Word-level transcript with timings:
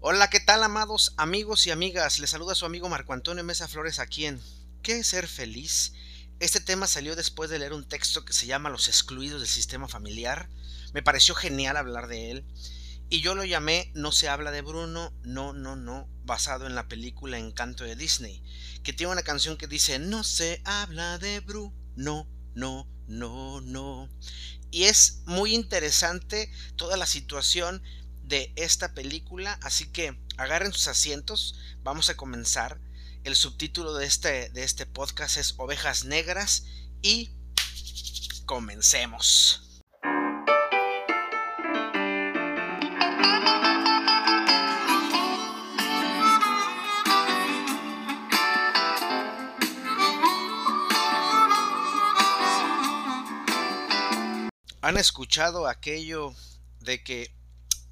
Hola, 0.00 0.28
¿qué 0.28 0.40
tal, 0.40 0.62
amados 0.62 1.14
amigos 1.16 1.66
y 1.66 1.70
amigas? 1.70 2.18
Les 2.18 2.30
saluda 2.30 2.54
su 2.54 2.66
amigo 2.66 2.88
Marco 2.88 3.12
Antonio 3.12 3.44
Mesa 3.44 3.68
Flores 3.68 4.00
aquí 4.00 4.26
en 4.26 4.40
¿Qué 4.82 4.98
es 4.98 5.06
ser 5.06 5.28
feliz? 5.28 5.92
Este 6.40 6.60
tema 6.60 6.86
salió 6.88 7.14
después 7.14 7.48
de 7.48 7.58
leer 7.60 7.72
un 7.72 7.86
texto 7.88 8.24
que 8.24 8.32
se 8.32 8.46
llama 8.46 8.70
Los 8.70 8.88
excluidos 8.88 9.40
del 9.40 9.48
sistema 9.48 9.86
familiar. 9.86 10.50
Me 10.92 11.02
pareció 11.02 11.34
genial 11.34 11.76
hablar 11.76 12.08
de 12.08 12.32
él. 12.32 12.44
Y 13.08 13.20
yo 13.20 13.34
lo 13.34 13.44
llamé 13.44 13.92
No 13.94 14.10
se 14.10 14.28
habla 14.28 14.50
de 14.50 14.62
Bruno, 14.62 15.12
no, 15.22 15.52
no, 15.52 15.76
no, 15.76 16.08
basado 16.24 16.66
en 16.66 16.74
la 16.74 16.88
película 16.88 17.38
Encanto 17.38 17.84
de 17.84 17.94
Disney, 17.96 18.42
que 18.82 18.92
tiene 18.92 19.12
una 19.12 19.22
canción 19.22 19.56
que 19.56 19.68
dice 19.68 20.00
No 20.00 20.24
se 20.24 20.60
habla 20.64 21.18
de 21.18 21.38
Bruno, 21.40 21.72
no, 21.94 22.28
no, 22.54 22.88
no, 23.06 23.60
no. 23.60 24.10
Y 24.70 24.84
es 24.84 25.22
muy 25.24 25.54
interesante 25.54 26.52
toda 26.74 26.96
la 26.96 27.06
situación 27.06 27.80
de 28.24 28.52
esta 28.56 28.94
película, 28.94 29.58
así 29.62 29.86
que 29.86 30.18
agarren 30.36 30.72
sus 30.72 30.88
asientos, 30.88 31.54
vamos 31.82 32.08
a 32.08 32.16
comenzar. 32.16 32.80
El 33.22 33.36
subtítulo 33.36 33.94
de 33.94 34.06
este, 34.06 34.50
de 34.50 34.64
este 34.64 34.86
podcast 34.86 35.36
es 35.36 35.54
Ovejas 35.56 36.04
Negras 36.04 36.66
y 37.02 37.30
comencemos. 38.44 39.60
¿Han 54.82 54.98
escuchado 54.98 55.66
aquello 55.66 56.34
de 56.80 57.02
que 57.02 57.34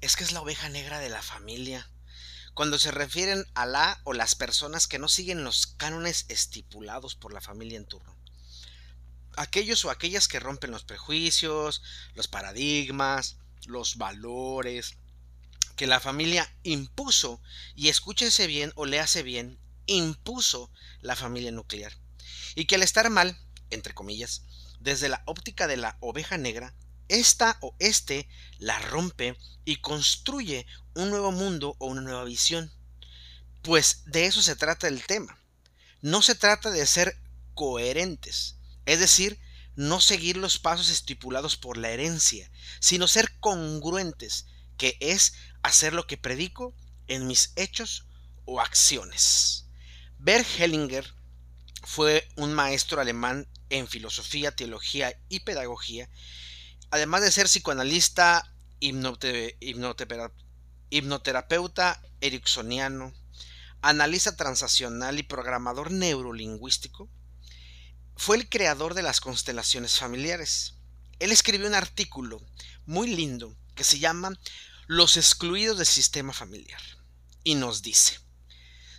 es 0.03 0.17
que 0.17 0.25
es 0.25 0.33
la 0.33 0.41
oveja 0.41 0.67
negra 0.67 0.99
de 0.99 1.07
la 1.07 1.21
familia. 1.21 1.89
Cuando 2.53 2.77
se 2.77 2.91
refieren 2.91 3.45
a 3.53 3.65
la 3.65 4.01
o 4.03 4.11
las 4.11 4.35
personas 4.35 4.85
que 4.85 4.99
no 4.99 5.07
siguen 5.07 5.45
los 5.45 5.65
cánones 5.65 6.25
estipulados 6.27 7.15
por 7.15 7.31
la 7.33 7.39
familia 7.39 7.77
en 7.77 7.85
turno. 7.85 8.13
Aquellos 9.37 9.85
o 9.85 9.89
aquellas 9.89 10.27
que 10.27 10.41
rompen 10.41 10.71
los 10.71 10.83
prejuicios, 10.83 11.81
los 12.15 12.27
paradigmas, 12.27 13.37
los 13.65 13.95
valores 13.95 14.97
que 15.77 15.87
la 15.87 16.01
familia 16.01 16.53
impuso, 16.63 17.41
y 17.73 17.87
escúchense 17.87 18.45
bien 18.45 18.73
o 18.75 18.85
léase 18.85 19.23
bien, 19.23 19.57
impuso 19.85 20.69
la 20.99 21.15
familia 21.15 21.51
nuclear. 21.51 21.97
Y 22.55 22.65
que 22.65 22.75
al 22.75 22.83
estar 22.83 23.09
mal, 23.09 23.39
entre 23.69 23.93
comillas, 23.93 24.43
desde 24.81 25.07
la 25.07 25.23
óptica 25.25 25.65
de 25.67 25.77
la 25.77 25.97
oveja 26.01 26.37
negra, 26.37 26.75
esta 27.13 27.57
o 27.61 27.75
este 27.79 28.27
la 28.57 28.79
rompe 28.79 29.37
y 29.65 29.77
construye 29.77 30.65
un 30.95 31.09
nuevo 31.09 31.31
mundo 31.31 31.75
o 31.79 31.87
una 31.87 32.01
nueva 32.01 32.23
visión. 32.23 32.71
Pues 33.61 34.03
de 34.05 34.25
eso 34.25 34.41
se 34.41 34.55
trata 34.55 34.87
el 34.87 35.05
tema. 35.05 35.39
No 36.01 36.21
se 36.21 36.35
trata 36.35 36.71
de 36.71 36.85
ser 36.85 37.17
coherentes, 37.53 38.57
es 38.85 38.99
decir, 38.99 39.39
no 39.75 40.01
seguir 40.01 40.37
los 40.37 40.59
pasos 40.59 40.89
estipulados 40.89 41.55
por 41.55 41.77
la 41.77 41.91
herencia, 41.91 42.51
sino 42.79 43.07
ser 43.07 43.31
congruentes, 43.39 44.47
que 44.77 44.97
es 44.99 45.33
hacer 45.61 45.93
lo 45.93 46.07
que 46.07 46.17
predico 46.17 46.75
en 47.07 47.27
mis 47.27 47.53
hechos 47.55 48.05
o 48.45 48.59
acciones. 48.59 49.67
Bert 50.17 50.47
Hellinger 50.57 51.13
fue 51.83 52.27
un 52.35 52.53
maestro 52.53 52.99
alemán 52.99 53.47
en 53.69 53.87
filosofía, 53.87 54.55
teología 54.55 55.17
y 55.29 55.41
pedagogía 55.41 56.09
además 56.93 57.23
de 57.23 57.31
ser 57.31 57.47
psicoanalista, 57.47 58.53
hipnoterapeuta 60.91 61.99
ericksoniano, 62.21 63.11
analista 63.81 64.35
transaccional 64.35 65.17
y 65.17 65.23
programador 65.23 65.89
neurolingüístico, 65.89 67.09
fue 68.15 68.37
el 68.37 68.47
creador 68.47 68.93
de 68.93 69.01
las 69.01 69.21
constelaciones 69.21 69.97
familiares. 69.97 70.75
Él 71.17 71.31
escribió 71.31 71.65
un 71.65 71.73
artículo 71.73 72.39
muy 72.85 73.07
lindo 73.07 73.57
que 73.73 73.83
se 73.83 73.97
llama 73.97 74.37
Los 74.85 75.17
excluidos 75.17 75.79
del 75.79 75.87
sistema 75.87 76.31
familiar 76.31 76.81
y 77.43 77.55
nos 77.55 77.81
dice, 77.81 78.19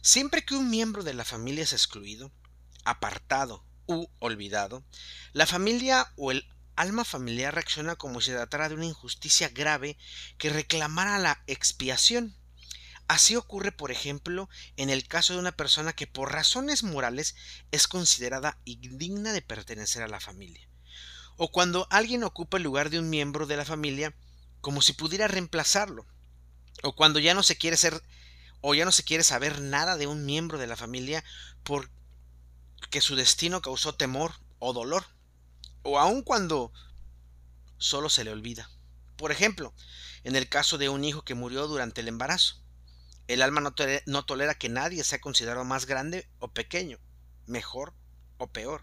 siempre 0.03 0.45
que 0.45 0.57
un 0.57 0.69
miembro 0.69 1.05
de 1.05 1.15
la 1.15 1.25
familia 1.25 1.63
es 1.63 1.73
excluido, 1.73 2.33
apartado 2.85 3.65
u 3.87 4.09
olvidado, 4.19 4.83
la 5.33 5.47
familia 5.47 6.13
o 6.17 6.33
el 6.33 6.45
alma 6.77 7.05
familiar 7.05 7.55
reacciona 7.55 7.97
como 7.97 8.21
si 8.21 8.31
tratara 8.31 8.69
de 8.69 8.75
una 8.75 8.87
injusticia 8.87 9.49
grave 9.49 9.97
que 10.39 10.51
reclamara 10.51 11.19
la 11.19 11.43
expiación. 11.47 12.37
Así 13.07 13.37
ocurre, 13.37 13.71
por 13.71 13.91
ejemplo, 13.91 14.49
en 14.77 14.89
el 14.89 15.07
caso 15.07 15.35
de 15.35 15.39
una 15.39 15.53
persona 15.53 15.93
que 15.93 16.07
por 16.07 16.33
razones 16.33 16.83
morales 16.83 17.35
es 17.71 17.87
considerada 17.87 18.59
indigna 18.65 19.33
de 19.33 19.43
pertenecer 19.43 20.03
a 20.03 20.09
la 20.09 20.21
familia. 20.21 20.69
O 21.37 21.51
cuando 21.51 21.87
alguien 21.91 22.25
ocupa 22.25 22.57
el 22.57 22.63
lugar 22.63 22.91
de 22.91 22.99
un 22.99 23.11
miembro 23.11 23.47
de 23.47 23.57
la 23.57 23.65
familia 23.65 24.15
como 24.61 24.81
si 24.81 24.95
pudiera 24.95 25.29
reemplazarlo. 25.29 26.07
O 26.83 26.95
cuando 26.95 27.19
ya 27.19 27.35
no 27.35 27.43
se 27.43 27.57
quiere 27.57 27.77
ser 27.77 28.03
o 28.67 28.75
ya 28.75 28.87
no 28.87 28.93
se 28.93 29.05
quiere 29.05 29.23
saber 29.23 29.61
nada 29.61 29.99
de 29.99 30.07
un 30.07 30.25
miembro 30.25 30.57
de 30.57 30.67
la 30.67 30.77
familia 30.77 31.23
porque 31.65 33.03
su 33.03 33.15
destino 33.15 33.61
causó 33.61 33.95
temor 33.95 34.33
o 34.59 34.73
dolor 34.73 35.05
o 35.85 35.99
aun 35.99 36.23
cuando 36.23 36.73
solo 37.79 38.09
se 38.09 38.25
le 38.25 38.31
olvida. 38.31 38.69
Por 39.17 39.31
ejemplo, 39.31 39.73
en 40.25 40.35
el 40.35 40.49
caso 40.49 40.79
de 40.79 40.89
un 40.89 41.05
hijo 41.05 41.23
que 41.23 41.35
murió 41.35 41.69
durante 41.69 42.01
el 42.01 42.09
embarazo. 42.09 42.57
El 43.29 43.43
alma 43.43 43.61
no, 43.61 43.75
no, 44.07 44.25
tolera 44.27 44.55
que 44.55 44.69
nadie 44.69 45.05
sea 45.05 45.21
considerado 45.21 45.65
más 45.65 45.87
grande 45.87 46.29
o 46.41 46.49
pequeño, 46.49 46.99
mejor 47.47 47.95
o 48.39 48.49
peor. 48.49 48.83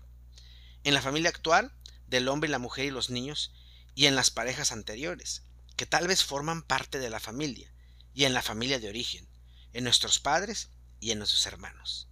En 0.84 0.94
la 0.94 1.02
familia 1.02 1.30
actual, 1.30 1.74
del 2.08 2.28
hombre 2.28 2.48
y 2.48 2.52
la 2.52 2.60
mujer 2.60 2.86
y 2.86 2.92
los 2.92 3.10
niños, 3.10 3.54
y 3.94 4.06
en 4.06 4.16
las 4.16 4.32
parejas 4.32 4.72
anteriores, 4.72 5.44
que 5.76 5.86
tal 5.86 6.08
vez 6.08 6.24
forman 6.24 6.64
parte 6.64 7.00
de 7.00 7.10
la 7.10 7.20
familia, 7.20 7.72
y 8.14 8.26
en 8.26 8.34
la 8.34 8.42
familia 8.42 8.80
de 8.80 8.90
origen, 8.90 9.28
en 9.74 9.84
nuestros 9.84 10.20
padres 10.20 10.70
y 11.00 11.12
en 11.12 11.20
nuestros 11.20 11.46
hermanos. 11.46 12.08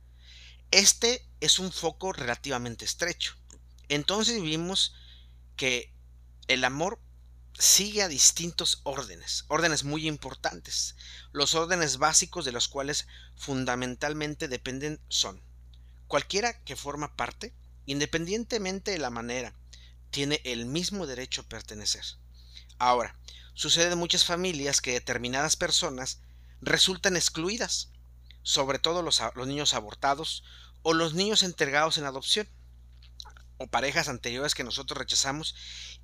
Este 0.72 1.26
es 1.40 1.58
un 1.58 1.72
foco 1.72 2.14
relativamente 2.14 2.86
estrecho, 2.86 3.39
entonces 3.90 4.42
vimos 4.42 4.94
que 5.56 5.94
el 6.48 6.64
amor 6.64 7.00
sigue 7.58 8.02
a 8.02 8.08
distintos 8.08 8.80
órdenes, 8.84 9.44
órdenes 9.50 9.84
muy 9.84 10.08
importantes. 10.08 10.96
Los 11.34 11.56
órdenes 11.56 11.98
básicos 11.98 12.46
de 12.46 12.54
los 12.54 12.70
cuales 12.70 13.08
fundamentalmente 13.36 14.48
dependen 14.48 15.02
son 15.10 15.44
cualquiera 16.08 16.64
que 16.64 16.76
forma 16.76 17.16
parte, 17.16 17.54
independientemente 17.86 18.92
de 18.92 18.98
la 18.98 19.10
manera, 19.10 19.54
tiene 20.10 20.42
el 20.44 20.66
mismo 20.66 21.06
derecho 21.06 21.42
a 21.42 21.48
pertenecer. 21.48 22.04
Ahora, 22.80 23.20
sucede 23.54 23.92
en 23.92 24.00
muchas 24.00 24.26
familias 24.26 24.82
que 24.82 24.94
determinadas 24.94 25.56
personas 25.56 26.22
resultan 26.62 27.16
excluidas, 27.16 27.90
sobre 28.42 28.80
todo 28.80 29.04
los, 29.04 29.22
los 29.36 29.48
niños 29.48 29.74
abortados 29.74 30.44
o 30.82 30.94
los 30.94 31.14
niños 31.14 31.44
entregados 31.44 31.98
en 31.98 32.06
adopción 32.06 32.50
o 33.60 33.68
parejas 33.68 34.08
anteriores 34.08 34.56
que 34.56 34.64
nosotros 34.64 34.98
rechazamos 34.98 35.54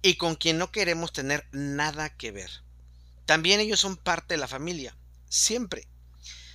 y 0.03 0.17
con 0.17 0.35
quien 0.35 0.59
no 0.59 0.71
queremos 0.71 1.13
tener 1.13 1.47
nada 1.51 2.15
que 2.15 2.31
ver. 2.31 2.51
También 3.25 3.59
ellos 3.59 3.79
son 3.79 3.97
parte 3.97 4.35
de 4.35 4.37
la 4.37 4.47
familia, 4.47 4.95
siempre. 5.29 5.87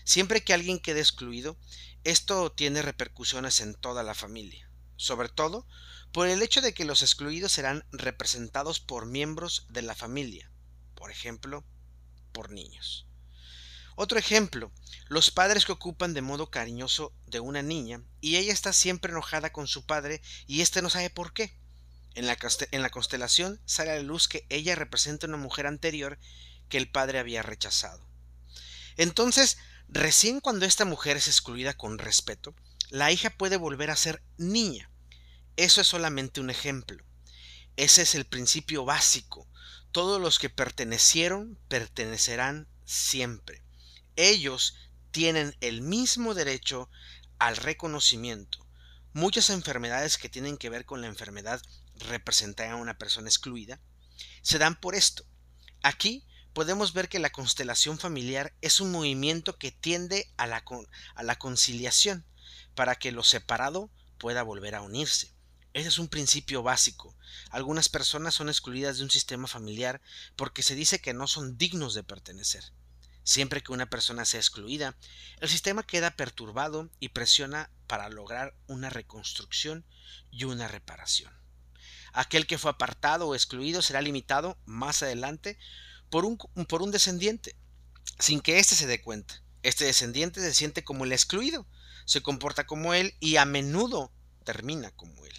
Siempre 0.04 0.44
que 0.44 0.54
alguien 0.54 0.78
quede 0.78 1.00
excluido, 1.00 1.58
esto 2.04 2.52
tiene 2.52 2.82
repercusiones 2.82 3.60
en 3.60 3.74
toda 3.74 4.02
la 4.02 4.14
familia, 4.14 4.70
sobre 4.96 5.28
todo 5.28 5.66
por 6.12 6.28
el 6.28 6.42
hecho 6.42 6.60
de 6.60 6.74
que 6.74 6.84
los 6.84 7.02
excluidos 7.02 7.52
serán 7.52 7.84
representados 7.92 8.80
por 8.80 9.06
miembros 9.06 9.66
de 9.68 9.82
la 9.82 9.94
familia, 9.94 10.50
por 10.94 11.10
ejemplo, 11.10 11.64
por 12.32 12.50
niños. 12.50 13.09
Otro 14.02 14.18
ejemplo, 14.18 14.72
los 15.08 15.30
padres 15.30 15.66
que 15.66 15.72
ocupan 15.72 16.14
de 16.14 16.22
modo 16.22 16.50
cariñoso 16.50 17.12
de 17.26 17.38
una 17.38 17.60
niña 17.60 18.02
y 18.22 18.36
ella 18.36 18.50
está 18.50 18.72
siempre 18.72 19.12
enojada 19.12 19.52
con 19.52 19.66
su 19.66 19.84
padre 19.84 20.22
y 20.46 20.62
éste 20.62 20.80
no 20.80 20.88
sabe 20.88 21.10
por 21.10 21.34
qué. 21.34 21.54
En 22.14 22.26
la, 22.26 22.38
en 22.70 22.80
la 22.80 22.88
constelación 22.88 23.60
sale 23.66 23.90
a 23.90 23.96
la 23.96 24.02
luz 24.02 24.26
que 24.26 24.46
ella 24.48 24.74
representa 24.74 25.26
una 25.26 25.36
mujer 25.36 25.66
anterior 25.66 26.18
que 26.70 26.78
el 26.78 26.90
padre 26.90 27.18
había 27.18 27.42
rechazado. 27.42 28.08
Entonces, 28.96 29.58
recién 29.86 30.40
cuando 30.40 30.64
esta 30.64 30.86
mujer 30.86 31.18
es 31.18 31.28
excluida 31.28 31.74
con 31.74 31.98
respeto, 31.98 32.54
la 32.88 33.12
hija 33.12 33.28
puede 33.28 33.58
volver 33.58 33.90
a 33.90 33.96
ser 33.96 34.22
niña. 34.38 34.90
Eso 35.56 35.82
es 35.82 35.86
solamente 35.86 36.40
un 36.40 36.48
ejemplo. 36.48 37.04
Ese 37.76 38.00
es 38.00 38.14
el 38.14 38.24
principio 38.24 38.86
básico. 38.86 39.46
Todos 39.92 40.18
los 40.18 40.38
que 40.38 40.48
pertenecieron 40.48 41.58
pertenecerán 41.68 42.66
siempre 42.86 43.62
ellos 44.16 44.76
tienen 45.10 45.56
el 45.60 45.82
mismo 45.82 46.34
derecho 46.34 46.90
al 47.38 47.56
reconocimiento. 47.56 48.66
Muchas 49.12 49.50
enfermedades 49.50 50.18
que 50.18 50.28
tienen 50.28 50.56
que 50.56 50.70
ver 50.70 50.84
con 50.84 51.00
la 51.00 51.08
enfermedad 51.08 51.60
representada 51.96 52.72
a 52.72 52.76
una 52.76 52.96
persona 52.96 53.28
excluida 53.28 53.80
se 54.42 54.58
dan 54.58 54.78
por 54.80 54.94
esto. 54.94 55.24
Aquí 55.82 56.24
podemos 56.52 56.92
ver 56.92 57.08
que 57.08 57.18
la 57.18 57.30
constelación 57.30 57.98
familiar 57.98 58.54
es 58.60 58.80
un 58.80 58.92
movimiento 58.92 59.58
que 59.58 59.72
tiende 59.72 60.32
a 60.36 60.46
la, 60.46 60.64
a 61.14 61.22
la 61.22 61.36
conciliación 61.36 62.26
para 62.74 62.96
que 62.96 63.12
lo 63.12 63.24
separado 63.24 63.90
pueda 64.18 64.42
volver 64.42 64.74
a 64.74 64.82
unirse. 64.82 65.34
Ese 65.72 65.88
es 65.88 65.98
un 65.98 66.08
principio 66.08 66.62
básico. 66.62 67.16
Algunas 67.50 67.88
personas 67.88 68.34
son 68.34 68.48
excluidas 68.48 68.98
de 68.98 69.04
un 69.04 69.10
sistema 69.10 69.46
familiar 69.46 70.00
porque 70.36 70.62
se 70.62 70.74
dice 70.74 71.00
que 71.00 71.14
no 71.14 71.26
son 71.26 71.56
dignos 71.56 71.94
de 71.94 72.02
pertenecer. 72.02 72.72
Siempre 73.22 73.62
que 73.62 73.72
una 73.72 73.90
persona 73.90 74.24
sea 74.24 74.40
excluida, 74.40 74.96
el 75.40 75.48
sistema 75.48 75.82
queda 75.82 76.10
perturbado 76.10 76.90
y 76.98 77.10
presiona 77.10 77.70
para 77.86 78.08
lograr 78.08 78.54
una 78.66 78.90
reconstrucción 78.90 79.84
y 80.30 80.44
una 80.44 80.68
reparación. 80.68 81.32
Aquel 82.12 82.46
que 82.46 82.58
fue 82.58 82.70
apartado 82.70 83.28
o 83.28 83.34
excluido 83.34 83.82
será 83.82 84.00
limitado 84.00 84.58
más 84.64 85.02
adelante 85.02 85.58
por 86.08 86.24
un, 86.24 86.38
por 86.68 86.82
un 86.82 86.90
descendiente, 86.90 87.56
sin 88.18 88.40
que 88.40 88.58
éste 88.58 88.74
se 88.74 88.86
dé 88.86 89.00
cuenta. 89.00 89.42
Este 89.62 89.84
descendiente 89.84 90.40
se 90.40 90.54
siente 90.54 90.82
como 90.82 91.04
el 91.04 91.12
excluido, 91.12 91.66
se 92.06 92.22
comporta 92.22 92.66
como 92.66 92.94
él 92.94 93.14
y 93.20 93.36
a 93.36 93.44
menudo 93.44 94.12
termina 94.44 94.90
como 94.92 95.24
él. 95.26 95.34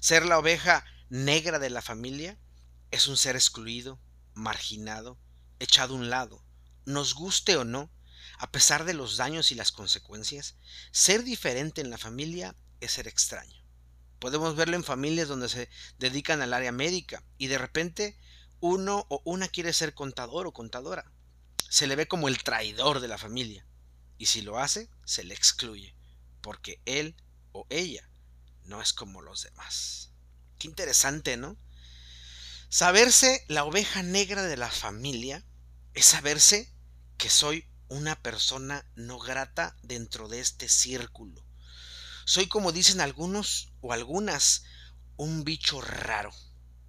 Ser 0.00 0.26
la 0.26 0.38
oveja 0.38 0.84
negra 1.10 1.58
de 1.58 1.70
la 1.70 1.82
familia 1.82 2.38
es 2.90 3.06
un 3.06 3.16
ser 3.16 3.36
excluido, 3.36 4.00
marginado, 4.34 5.18
echado 5.60 5.94
a 5.94 5.98
un 5.98 6.10
lado, 6.10 6.44
nos 6.84 7.14
guste 7.14 7.56
o 7.56 7.64
no, 7.64 7.90
a 8.38 8.50
pesar 8.50 8.84
de 8.84 8.94
los 8.94 9.16
daños 9.16 9.52
y 9.52 9.54
las 9.54 9.72
consecuencias, 9.72 10.56
ser 10.90 11.22
diferente 11.22 11.80
en 11.80 11.90
la 11.90 11.98
familia 11.98 12.56
es 12.80 12.92
ser 12.92 13.08
extraño. 13.08 13.62
Podemos 14.18 14.56
verlo 14.56 14.76
en 14.76 14.84
familias 14.84 15.28
donde 15.28 15.48
se 15.48 15.68
dedican 15.98 16.42
al 16.42 16.54
área 16.54 16.72
médica 16.72 17.24
y 17.38 17.48
de 17.48 17.58
repente 17.58 18.18
uno 18.60 19.06
o 19.08 19.20
una 19.24 19.48
quiere 19.48 19.72
ser 19.72 19.94
contador 19.94 20.46
o 20.46 20.52
contadora. 20.52 21.10
Se 21.68 21.86
le 21.86 21.96
ve 21.96 22.06
como 22.06 22.28
el 22.28 22.42
traidor 22.42 23.00
de 23.00 23.08
la 23.08 23.18
familia 23.18 23.66
y 24.18 24.26
si 24.26 24.40
lo 24.42 24.58
hace, 24.58 24.88
se 25.04 25.24
le 25.24 25.34
excluye, 25.34 25.96
porque 26.40 26.80
él 26.84 27.16
o 27.50 27.66
ella 27.70 28.08
no 28.64 28.80
es 28.80 28.92
como 28.92 29.22
los 29.22 29.42
demás. 29.42 30.12
Qué 30.58 30.68
interesante, 30.68 31.36
¿no? 31.36 31.56
Saberse 32.68 33.44
la 33.48 33.64
oveja 33.64 34.02
negra 34.02 34.42
de 34.42 34.56
la 34.56 34.70
familia 34.70 35.44
es 35.94 36.06
saberse 36.06 36.71
que 37.22 37.30
soy 37.30 37.68
una 37.86 38.20
persona 38.20 38.84
no 38.96 39.20
grata 39.20 39.76
dentro 39.84 40.26
de 40.26 40.40
este 40.40 40.68
círculo. 40.68 41.46
Soy 42.24 42.48
como 42.48 42.72
dicen 42.72 43.00
algunos 43.00 43.70
o 43.80 43.92
algunas, 43.92 44.64
un 45.16 45.44
bicho 45.44 45.80
raro. 45.80 46.32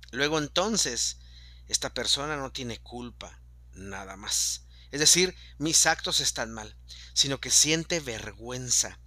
Luego 0.10 0.40
entonces, 0.40 1.20
esta 1.68 1.94
persona 1.94 2.36
no 2.36 2.52
tiene 2.52 2.82
culpa, 2.82 3.44
nada 3.74 4.18
más. 4.18 4.64
Es 4.90 5.00
decir, 5.00 5.36
mis 5.60 5.86
actos 5.86 6.20
están 6.20 6.52
mal, 6.52 6.76
sino 7.14 7.40
que 7.40 7.52
siente 7.52 8.00
vergüenza. 8.00 9.00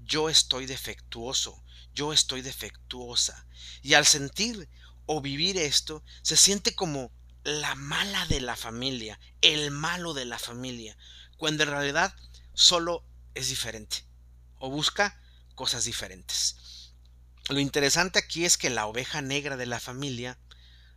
Yo 0.00 0.28
estoy 0.28 0.66
defectuoso, 0.66 1.64
yo 1.94 2.12
estoy 2.12 2.42
defectuosa. 2.42 3.46
Y 3.80 3.94
al 3.94 4.04
sentir 4.04 4.68
o 5.06 5.22
vivir 5.22 5.56
esto, 5.56 6.04
se 6.20 6.36
siente 6.36 6.74
como 6.74 7.12
la 7.46 7.76
mala 7.76 8.26
de 8.26 8.40
la 8.40 8.56
familia, 8.56 9.20
el 9.40 9.70
malo 9.70 10.14
de 10.14 10.24
la 10.24 10.36
familia, 10.36 10.98
cuando 11.36 11.62
en 11.62 11.70
realidad 11.70 12.12
solo 12.54 13.04
es 13.34 13.48
diferente 13.48 14.04
o 14.58 14.68
busca 14.68 15.20
cosas 15.54 15.84
diferentes. 15.84 16.92
Lo 17.48 17.60
interesante 17.60 18.18
aquí 18.18 18.44
es 18.44 18.58
que 18.58 18.68
la 18.68 18.86
oveja 18.86 19.22
negra 19.22 19.56
de 19.56 19.66
la 19.66 19.78
familia 19.78 20.40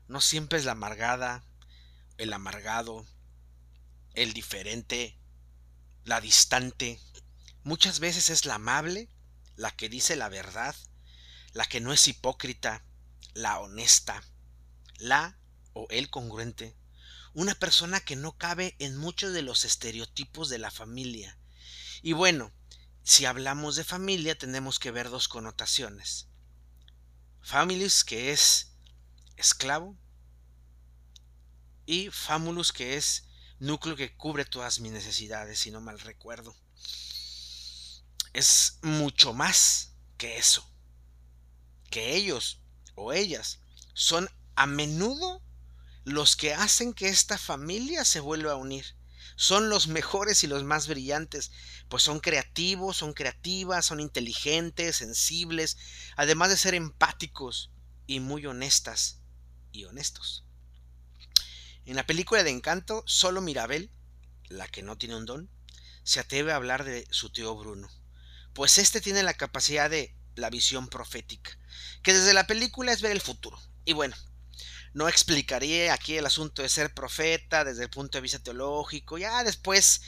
no 0.07 0.21
siempre 0.21 0.57
es 0.57 0.65
la 0.65 0.71
amargada, 0.71 1.43
el 2.17 2.33
amargado, 2.33 3.05
el 4.15 4.33
diferente, 4.33 5.19
la 6.03 6.19
distante. 6.19 6.99
Muchas 7.63 7.99
veces 7.99 8.31
es 8.31 8.45
la 8.45 8.55
amable, 8.55 9.07
la 9.55 9.69
que 9.69 9.87
dice 9.87 10.15
la 10.15 10.29
verdad, 10.29 10.75
la 11.53 11.65
que 11.65 11.79
no 11.79 11.93
es 11.93 12.07
hipócrita, 12.07 12.83
la 13.35 13.59
honesta, 13.59 14.23
la 14.97 15.38
o 15.79 15.87
el 15.89 16.09
congruente, 16.09 16.75
una 17.33 17.55
persona 17.55 18.01
que 18.01 18.15
no 18.15 18.37
cabe 18.37 18.75
en 18.79 18.97
muchos 18.97 19.33
de 19.33 19.41
los 19.41 19.63
estereotipos 19.63 20.49
de 20.49 20.57
la 20.57 20.71
familia. 20.71 21.37
Y 22.01 22.13
bueno, 22.13 22.51
si 23.03 23.25
hablamos 23.25 23.75
de 23.75 23.83
familia 23.83 24.37
tenemos 24.37 24.79
que 24.79 24.91
ver 24.91 25.09
dos 25.09 25.27
connotaciones. 25.27 26.27
Families, 27.41 28.03
que 28.03 28.31
es 28.31 28.73
esclavo, 29.37 29.97
y 31.85 32.09
famulus, 32.09 32.71
que 32.73 32.97
es 32.97 33.23
núcleo 33.59 33.95
que 33.95 34.15
cubre 34.15 34.45
todas 34.45 34.79
mis 34.79 34.91
necesidades, 34.91 35.59
si 35.59 35.71
no 35.71 35.81
mal 35.81 35.99
recuerdo. 35.99 36.55
Es 38.33 38.79
mucho 38.81 39.33
más 39.33 39.93
que 40.17 40.37
eso. 40.37 40.69
Que 41.89 42.15
ellos 42.15 42.61
o 42.95 43.13
ellas 43.13 43.59
son 43.93 44.29
a 44.55 44.67
menudo 44.67 45.41
los 46.13 46.35
que 46.35 46.53
hacen 46.53 46.93
que 46.93 47.07
esta 47.07 47.37
familia 47.37 48.05
se 48.05 48.19
vuelva 48.19 48.53
a 48.53 48.57
unir. 48.57 48.85
Son 49.35 49.69
los 49.69 49.87
mejores 49.87 50.43
y 50.43 50.47
los 50.47 50.63
más 50.63 50.87
brillantes, 50.87 51.51
pues 51.87 52.03
son 52.03 52.19
creativos, 52.19 52.97
son 52.97 53.13
creativas, 53.13 53.85
son 53.85 53.99
inteligentes, 53.99 54.97
sensibles, 54.97 55.77
además 56.17 56.49
de 56.49 56.57
ser 56.57 56.75
empáticos 56.75 57.71
y 58.05 58.19
muy 58.19 58.45
honestas 58.45 59.21
y 59.71 59.85
honestos. 59.85 60.43
En 61.85 61.95
la 61.95 62.05
película 62.05 62.43
de 62.43 62.49
Encanto, 62.49 63.03
solo 63.05 63.41
Mirabel, 63.41 63.91
la 64.49 64.67
que 64.67 64.83
no 64.83 64.97
tiene 64.97 65.15
un 65.15 65.25
don, 65.25 65.49
se 66.03 66.19
atreve 66.19 66.51
a 66.51 66.55
hablar 66.55 66.83
de 66.83 67.07
su 67.09 67.29
tío 67.29 67.55
Bruno, 67.55 67.89
pues 68.53 68.77
este 68.77 68.99
tiene 68.99 69.23
la 69.23 69.33
capacidad 69.33 69.89
de 69.89 70.15
la 70.35 70.49
visión 70.49 70.87
profética, 70.87 71.57
que 72.03 72.13
desde 72.13 72.33
la 72.33 72.47
película 72.47 72.91
es 72.91 73.01
ver 73.01 73.11
el 73.11 73.21
futuro. 73.21 73.59
Y 73.85 73.93
bueno, 73.93 74.15
no 74.93 75.07
explicaría 75.07 75.93
aquí 75.93 76.17
el 76.17 76.25
asunto 76.25 76.61
de 76.61 76.69
ser 76.69 76.93
profeta 76.93 77.63
desde 77.63 77.83
el 77.83 77.89
punto 77.89 78.17
de 78.17 78.21
vista 78.21 78.39
teológico. 78.39 79.17
Ya 79.17 79.43
después, 79.43 80.01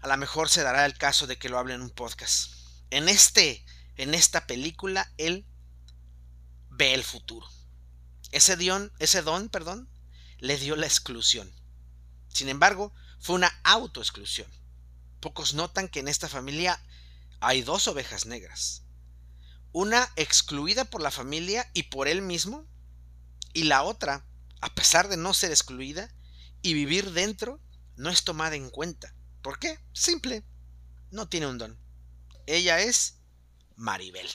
a 0.00 0.08
lo 0.08 0.16
mejor 0.16 0.48
se 0.48 0.62
dará 0.62 0.86
el 0.86 0.96
caso 0.98 1.26
de 1.26 1.38
que 1.38 1.48
lo 1.48 1.58
hable 1.58 1.74
en 1.74 1.82
un 1.82 1.90
podcast. 1.90 2.52
En 2.90 3.08
este, 3.08 3.64
en 3.96 4.14
esta 4.14 4.46
película, 4.46 5.12
él 5.16 5.46
ve 6.70 6.94
el 6.94 7.04
futuro. 7.04 7.46
Ese 8.32 8.56
don, 8.56 8.92
ese 8.98 9.22
don, 9.22 9.48
perdón, 9.48 9.88
le 10.38 10.58
dio 10.58 10.76
la 10.76 10.86
exclusión. 10.86 11.52
Sin 12.28 12.48
embargo, 12.48 12.92
fue 13.20 13.36
una 13.36 13.52
autoexclusión. 13.62 14.50
Pocos 15.20 15.54
notan 15.54 15.88
que 15.88 16.00
en 16.00 16.08
esta 16.08 16.28
familia 16.28 16.82
hay 17.40 17.62
dos 17.62 17.88
ovejas 17.88 18.26
negras. 18.26 18.82
Una 19.72 20.10
excluida 20.16 20.84
por 20.84 21.00
la 21.00 21.10
familia 21.10 21.70
y 21.72 21.84
por 21.84 22.08
él 22.08 22.22
mismo, 22.22 22.66
y 23.54 23.64
la 23.64 23.84
otra, 23.84 24.26
a 24.60 24.74
pesar 24.74 25.08
de 25.08 25.16
no 25.16 25.32
ser 25.32 25.50
excluida 25.50 26.12
y 26.60 26.74
vivir 26.74 27.12
dentro, 27.12 27.60
no 27.96 28.10
es 28.10 28.24
tomada 28.24 28.56
en 28.56 28.68
cuenta. 28.68 29.14
¿Por 29.40 29.58
qué? 29.58 29.78
Simple. 29.92 30.44
No 31.10 31.28
tiene 31.28 31.46
un 31.46 31.56
don. 31.56 31.78
Ella 32.46 32.80
es 32.80 33.20
Maribel. 33.76 34.28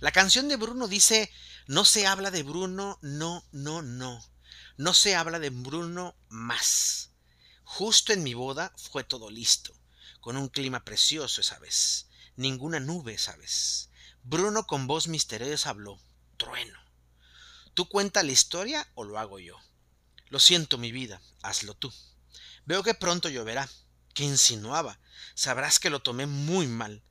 La 0.00 0.10
canción 0.10 0.48
de 0.48 0.56
Bruno 0.56 0.88
dice, 0.88 1.30
no 1.66 1.84
se 1.84 2.06
habla 2.06 2.30
de 2.30 2.42
Bruno, 2.42 2.98
no, 3.02 3.44
no, 3.52 3.82
no. 3.82 4.22
No 4.76 4.94
se 4.94 5.14
habla 5.14 5.38
de 5.38 5.50
Bruno 5.50 6.16
más. 6.28 7.10
Justo 7.62 8.12
en 8.12 8.24
mi 8.24 8.34
boda 8.34 8.72
fue 8.76 9.04
todo 9.04 9.30
listo, 9.30 9.72
con 10.20 10.36
un 10.36 10.48
clima 10.48 10.84
precioso 10.84 11.40
esa 11.40 11.58
vez. 11.60 12.08
Ninguna 12.34 12.80
nube, 12.80 13.16
¿sabes? 13.16 13.90
Bruno 14.24 14.66
con 14.66 14.86
voz 14.86 15.06
misteriosa 15.06 15.70
habló. 15.70 16.00
Trueno. 16.36 16.81
¿Tú 17.74 17.88
cuenta 17.88 18.22
la 18.22 18.32
historia 18.32 18.86
o 18.94 19.04
lo 19.04 19.18
hago 19.18 19.38
yo? 19.38 19.56
Lo 20.28 20.38
siento, 20.40 20.76
mi 20.76 20.92
vida, 20.92 21.22
hazlo 21.42 21.74
tú. 21.74 21.92
Veo 22.66 22.82
que 22.82 22.94
pronto 22.94 23.28
lloverá. 23.28 23.68
¿Qué 24.14 24.24
insinuaba? 24.24 24.98
Sabrás 25.34 25.80
que 25.80 25.88
lo 25.88 26.02
tomé 26.02 26.26
muy 26.26 26.66
mal. 26.66 27.02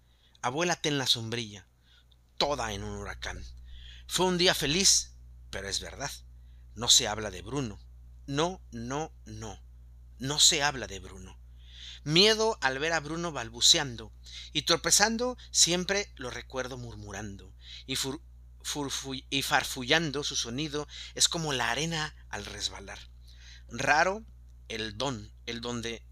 Abuélate 0.42 0.90
en 0.90 1.00
la 1.00 1.08
sombrilla. 1.08 1.66
Toda 2.38 2.74
en 2.74 2.84
un 2.84 2.98
huracán. 2.98 3.44
Fue 4.08 4.28
un 4.28 4.38
día 4.38 4.54
feliz, 4.54 5.14
pero 5.50 5.68
es 5.68 5.80
verdad. 5.80 6.12
No 6.76 6.90
se 6.90 7.08
habla 7.08 7.32
de 7.32 7.42
Bruno. 7.42 7.80
No, 8.28 8.62
no, 8.72 9.12
no. 9.26 9.60
No 10.20 10.40
se 10.40 10.62
habla 10.62 10.86
de 10.86 11.00
Bruno. 11.00 11.40
Miedo 12.04 12.58
al 12.62 12.80
ver 12.80 12.94
a 12.94 13.00
Bruno 13.00 13.32
balbuceando 13.32 14.12
y 14.54 14.64
tropezando, 14.64 15.38
siempre 15.52 16.12
lo 16.16 16.30
recuerdo 16.32 16.78
murmurando 16.78 17.54
y, 17.86 17.96
y 19.30 19.42
farfullando 19.42 20.24
su 20.24 20.36
sonido 20.36 20.88
es 21.16 21.28
como 21.28 21.54
la 21.54 21.72
arena 21.72 22.16
al 22.30 22.46
resbalar. 22.46 23.00
Raro 23.70 24.26
el 24.68 24.98
don, 24.98 25.34
el 25.46 25.62
don 25.62 25.82
de 25.82 26.06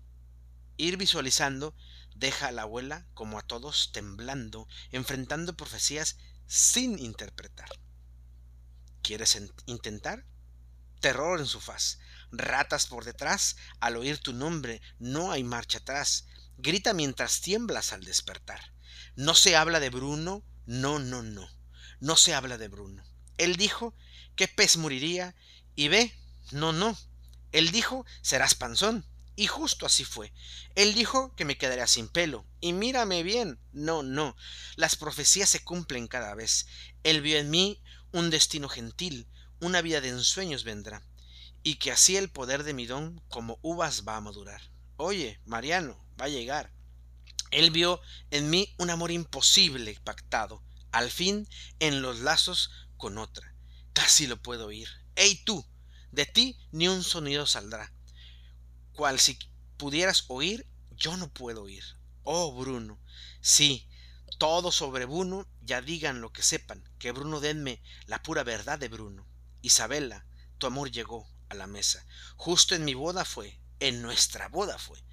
ir 0.77 0.97
visualizando 0.97 1.75
deja 2.15 2.47
a 2.47 2.51
la 2.51 2.63
abuela 2.63 3.05
como 3.13 3.39
a 3.39 3.41
todos 3.41 3.91
temblando, 3.91 4.67
enfrentando 4.91 5.55
profecías 5.55 6.17
sin 6.47 6.99
interpretar. 6.99 7.69
¿Quieres 9.01 9.37
intentar? 9.65 10.25
Terror 10.99 11.39
en 11.39 11.45
su 11.45 11.61
faz, 11.61 11.99
ratas 12.31 12.87
por 12.87 13.05
detrás, 13.05 13.55
al 13.79 13.95
oír 13.95 14.17
tu 14.17 14.33
nombre 14.33 14.81
no 14.99 15.31
hay 15.31 15.43
marcha 15.43 15.77
atrás, 15.77 16.27
grita 16.57 16.93
mientras 16.93 17.39
tiemblas 17.39 17.93
al 17.93 18.03
despertar. 18.03 18.73
No 19.15 19.35
se 19.35 19.55
habla 19.55 19.79
de 19.79 19.89
Bruno, 19.89 20.43
no, 20.65 20.99
no, 20.99 21.23
no, 21.23 21.49
no 21.99 22.15
se 22.15 22.33
habla 22.33 22.57
de 22.57 22.67
Bruno. 22.67 23.03
Él 23.37 23.55
dijo 23.55 23.93
que 24.35 24.47
pez 24.47 24.77
moriría 24.77 25.35
y 25.75 25.87
ve, 25.87 26.13
no, 26.51 26.71
no. 26.71 26.97
Él 27.51 27.71
dijo 27.71 28.05
serás 28.21 28.55
panzón 28.55 29.05
y 29.35 29.47
justo 29.47 29.85
así 29.85 30.03
fue. 30.03 30.33
Él 30.75 30.93
dijo 30.93 31.33
que 31.35 31.45
me 31.45 31.57
quedaría 31.57 31.87
sin 31.87 32.09
pelo 32.09 32.45
y 32.59 32.73
mírame 32.73 33.23
bien, 33.23 33.59
no, 33.71 34.03
no. 34.03 34.35
Las 34.75 34.95
profecías 34.95 35.49
se 35.49 35.63
cumplen 35.63 36.07
cada 36.07 36.35
vez. 36.35 36.67
Él 37.03 37.21
vio 37.21 37.37
en 37.37 37.49
mí 37.49 37.81
un 38.11 38.29
destino 38.29 38.67
gentil, 38.69 39.27
una 39.61 39.81
vida 39.81 40.01
de 40.01 40.09
ensueños 40.09 40.63
vendrá 40.63 41.03
y 41.63 41.75
que 41.75 41.91
así 41.91 42.17
el 42.17 42.29
poder 42.29 42.63
de 42.63 42.73
mi 42.73 42.85
don 42.85 43.21
como 43.29 43.59
uvas 43.61 44.03
va 44.07 44.17
a 44.17 44.21
madurar. 44.21 44.61
Oye, 44.97 45.39
Mariano, 45.45 45.97
va 46.19 46.25
a 46.25 46.29
llegar. 46.29 46.71
Él 47.51 47.71
vio 47.71 47.99
en 48.31 48.49
mí 48.49 48.73
un 48.77 48.89
amor 48.89 49.11
imposible 49.11 49.97
pactado, 50.03 50.61
al 50.91 51.11
fin 51.11 51.47
en 51.79 52.01
los 52.01 52.19
lazos 52.19 52.71
con 52.97 53.17
otra. 53.17 53.55
Casi 53.93 54.27
lo 54.27 54.41
puedo 54.41 54.67
oír. 54.67 54.89
¡Ey 55.15 55.43
tú! 55.43 55.65
De 56.11 56.25
ti 56.25 56.57
ni 56.71 56.87
un 56.87 57.03
sonido 57.03 57.45
saldrá. 57.45 57.93
Cual 58.93 59.19
si 59.19 59.37
pudieras 59.77 60.25
oír, 60.27 60.67
yo 60.91 61.17
no 61.17 61.31
puedo 61.31 61.63
oír. 61.63 61.83
Oh, 62.23 62.53
Bruno. 62.53 62.99
Sí, 63.41 63.87
todo 64.37 64.71
sobre 64.71 65.05
Bruno, 65.05 65.47
ya 65.61 65.81
digan 65.81 66.21
lo 66.21 66.31
que 66.31 66.43
sepan, 66.43 66.83
que 66.97 67.11
Bruno 67.11 67.39
denme 67.39 67.81
la 68.05 68.21
pura 68.23 68.43
verdad 68.43 68.79
de 68.79 68.87
Bruno. 68.87 69.27
Isabela, 69.61 70.25
tu 70.57 70.67
amor 70.67 70.91
llegó 70.91 71.29
a 71.49 71.55
la 71.55 71.67
mesa. 71.67 72.05
Justo 72.35 72.75
en 72.75 72.85
mi 72.85 72.93
boda 72.93 73.25
fue, 73.25 73.59
en 73.79 74.01
nuestra 74.01 74.47
boda 74.47 74.77
fue. 74.77 75.03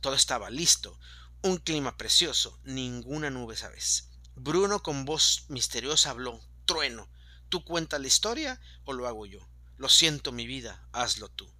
Todo 0.00 0.14
estaba 0.14 0.50
listo, 0.50 0.98
un 1.42 1.58
clima 1.58 1.96
precioso, 1.96 2.58
ninguna 2.64 3.30
nube 3.30 3.56
sabes. 3.56 4.10
Bruno 4.36 4.82
con 4.82 5.04
voz 5.04 5.44
misteriosa 5.48 6.10
habló, 6.10 6.40
trueno, 6.64 7.08
¿tú 7.48 7.64
cuentas 7.64 8.00
la 8.00 8.08
historia 8.08 8.60
o 8.84 8.92
lo 8.92 9.06
hago 9.06 9.26
yo? 9.26 9.46
Lo 9.76 9.88
siento, 9.88 10.32
mi 10.32 10.46
vida, 10.46 10.88
hazlo 10.92 11.28
tú. 11.28 11.52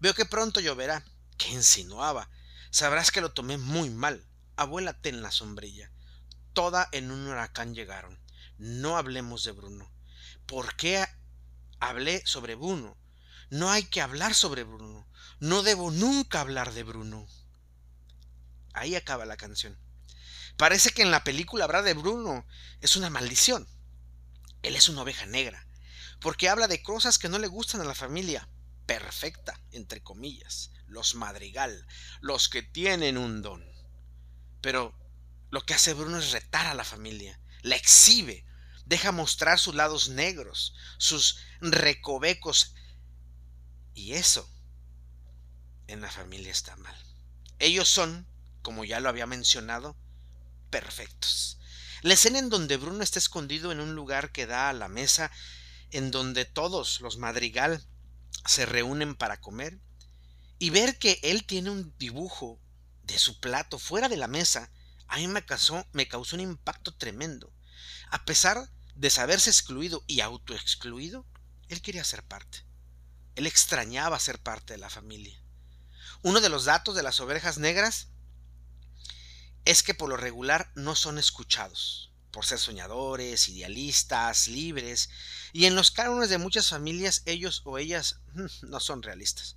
Veo 0.00 0.14
que 0.14 0.24
pronto 0.24 0.60
lloverá. 0.60 1.04
¿Qué 1.38 1.50
insinuaba? 1.50 2.28
Sabrás 2.70 3.10
que 3.10 3.20
lo 3.20 3.32
tomé 3.32 3.58
muy 3.58 3.90
mal. 3.90 4.26
Abuélate 4.56 5.08
en 5.08 5.22
la 5.22 5.30
sombrilla. 5.30 5.92
Toda 6.52 6.88
en 6.92 7.10
un 7.10 7.26
huracán 7.28 7.74
llegaron. 7.74 8.18
No 8.58 8.96
hablemos 8.96 9.44
de 9.44 9.52
Bruno. 9.52 9.92
¿Por 10.46 10.74
qué 10.76 11.06
hablé 11.80 12.22
sobre 12.26 12.54
Bruno? 12.54 12.96
No 13.50 13.70
hay 13.70 13.84
que 13.84 14.00
hablar 14.00 14.34
sobre 14.34 14.64
Bruno. 14.64 15.06
No 15.38 15.62
debo 15.62 15.90
nunca 15.90 16.40
hablar 16.40 16.72
de 16.72 16.82
Bruno. 16.82 17.26
Ahí 18.72 18.94
acaba 18.94 19.26
la 19.26 19.36
canción. 19.36 19.78
Parece 20.56 20.90
que 20.90 21.02
en 21.02 21.10
la 21.10 21.24
película 21.24 21.64
hablar 21.64 21.84
de 21.84 21.94
Bruno 21.94 22.46
es 22.80 22.96
una 22.96 23.10
maldición. 23.10 23.66
Él 24.62 24.76
es 24.76 24.88
una 24.88 25.02
oveja 25.02 25.26
negra, 25.26 25.66
porque 26.20 26.48
habla 26.48 26.68
de 26.68 26.82
cosas 26.82 27.18
que 27.18 27.28
no 27.28 27.38
le 27.38 27.48
gustan 27.48 27.80
a 27.80 27.84
la 27.84 27.94
familia 27.94 28.48
perfecta, 28.86 29.60
entre 29.72 30.02
comillas, 30.02 30.70
los 30.86 31.14
madrigal, 31.14 31.86
los 32.20 32.48
que 32.48 32.62
tienen 32.62 33.18
un 33.18 33.42
don. 33.42 33.64
Pero 34.60 34.96
lo 35.50 35.64
que 35.64 35.74
hace 35.74 35.94
Bruno 35.94 36.18
es 36.18 36.30
retar 36.30 36.66
a 36.66 36.74
la 36.74 36.84
familia, 36.84 37.40
la 37.62 37.76
exhibe, 37.76 38.44
deja 38.86 39.12
mostrar 39.12 39.58
sus 39.58 39.74
lados 39.74 40.08
negros, 40.10 40.74
sus 40.98 41.38
recovecos. 41.60 42.74
Y 43.94 44.12
eso 44.12 44.48
en 45.88 46.00
la 46.00 46.10
familia 46.10 46.50
está 46.50 46.76
mal. 46.76 46.96
Ellos 47.58 47.88
son 47.88 48.26
como 48.62 48.84
ya 48.84 49.00
lo 49.00 49.08
había 49.08 49.26
mencionado, 49.26 49.96
perfectos. 50.72 51.60
La 52.00 52.14
escena 52.14 52.40
en 52.40 52.48
donde 52.48 52.78
Bruno 52.78 53.04
está 53.04 53.20
escondido 53.20 53.70
en 53.70 53.78
un 53.78 53.94
lugar 53.94 54.32
que 54.32 54.46
da 54.46 54.70
a 54.70 54.72
la 54.72 54.88
mesa, 54.88 55.30
en 55.92 56.10
donde 56.10 56.44
todos 56.44 57.00
los 57.00 57.18
madrigal 57.18 57.86
se 58.46 58.66
reúnen 58.66 59.14
para 59.14 59.40
comer, 59.40 59.78
y 60.58 60.70
ver 60.70 60.98
que 60.98 61.20
él 61.22 61.44
tiene 61.44 61.70
un 61.70 61.94
dibujo 61.98 62.60
de 63.04 63.18
su 63.18 63.38
plato 63.38 63.78
fuera 63.78 64.08
de 64.08 64.16
la 64.16 64.26
mesa, 64.26 64.72
a 65.06 65.18
mí 65.18 65.28
me 65.28 65.44
causó, 65.44 65.86
me 65.92 66.08
causó 66.08 66.36
un 66.36 66.42
impacto 66.42 66.94
tremendo. 66.96 67.52
A 68.10 68.24
pesar 68.24 68.68
de 68.94 69.10
saberse 69.10 69.50
excluido 69.50 70.02
y 70.06 70.20
autoexcluido, 70.20 71.26
él 71.68 71.82
quería 71.82 72.04
ser 72.04 72.24
parte. 72.24 72.64
Él 73.34 73.46
extrañaba 73.46 74.18
ser 74.18 74.40
parte 74.40 74.72
de 74.72 74.78
la 74.78 74.90
familia. 74.90 75.38
Uno 76.22 76.40
de 76.40 76.48
los 76.48 76.64
datos 76.64 76.94
de 76.94 77.02
las 77.02 77.20
ovejas 77.20 77.58
negras 77.58 78.11
es 79.64 79.82
que 79.82 79.94
por 79.94 80.08
lo 80.08 80.16
regular 80.16 80.70
no 80.74 80.94
son 80.94 81.18
escuchados, 81.18 82.12
por 82.30 82.44
ser 82.44 82.58
soñadores, 82.58 83.48
idealistas, 83.48 84.48
libres, 84.48 85.10
y 85.52 85.66
en 85.66 85.76
los 85.76 85.90
cánones 85.90 86.30
de 86.30 86.38
muchas 86.38 86.68
familias 86.68 87.22
ellos 87.26 87.62
o 87.64 87.78
ellas 87.78 88.20
mm, 88.34 88.46
no 88.70 88.80
son 88.80 89.02
realistas. 89.02 89.56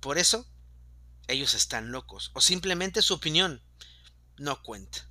Por 0.00 0.18
eso, 0.18 0.46
ellos 1.26 1.54
están 1.54 1.90
locos, 1.90 2.30
o 2.34 2.40
simplemente 2.40 3.02
su 3.02 3.14
opinión 3.14 3.62
no 4.36 4.62
cuenta. 4.62 5.08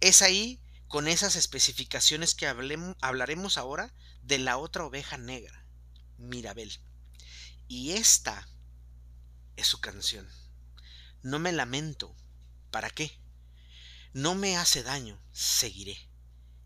Es 0.00 0.22
ahí, 0.22 0.62
con 0.86 1.08
esas 1.08 1.36
especificaciones 1.36 2.34
que 2.34 2.46
hablaremos 2.46 3.58
ahora, 3.58 3.94
de 4.22 4.38
la 4.38 4.58
otra 4.58 4.84
oveja 4.84 5.18
negra, 5.18 5.64
Mirabel. 6.18 6.78
Y 7.68 7.92
esta 7.92 8.48
es 9.56 9.66
su 9.66 9.80
canción. 9.80 10.28
No 11.22 11.38
me 11.38 11.52
lamento. 11.52 12.14
¿Para 12.70 12.90
qué? 12.90 13.20
No 14.12 14.34
me 14.34 14.56
hace 14.56 14.82
daño, 14.82 15.22
seguiré. 15.30 15.96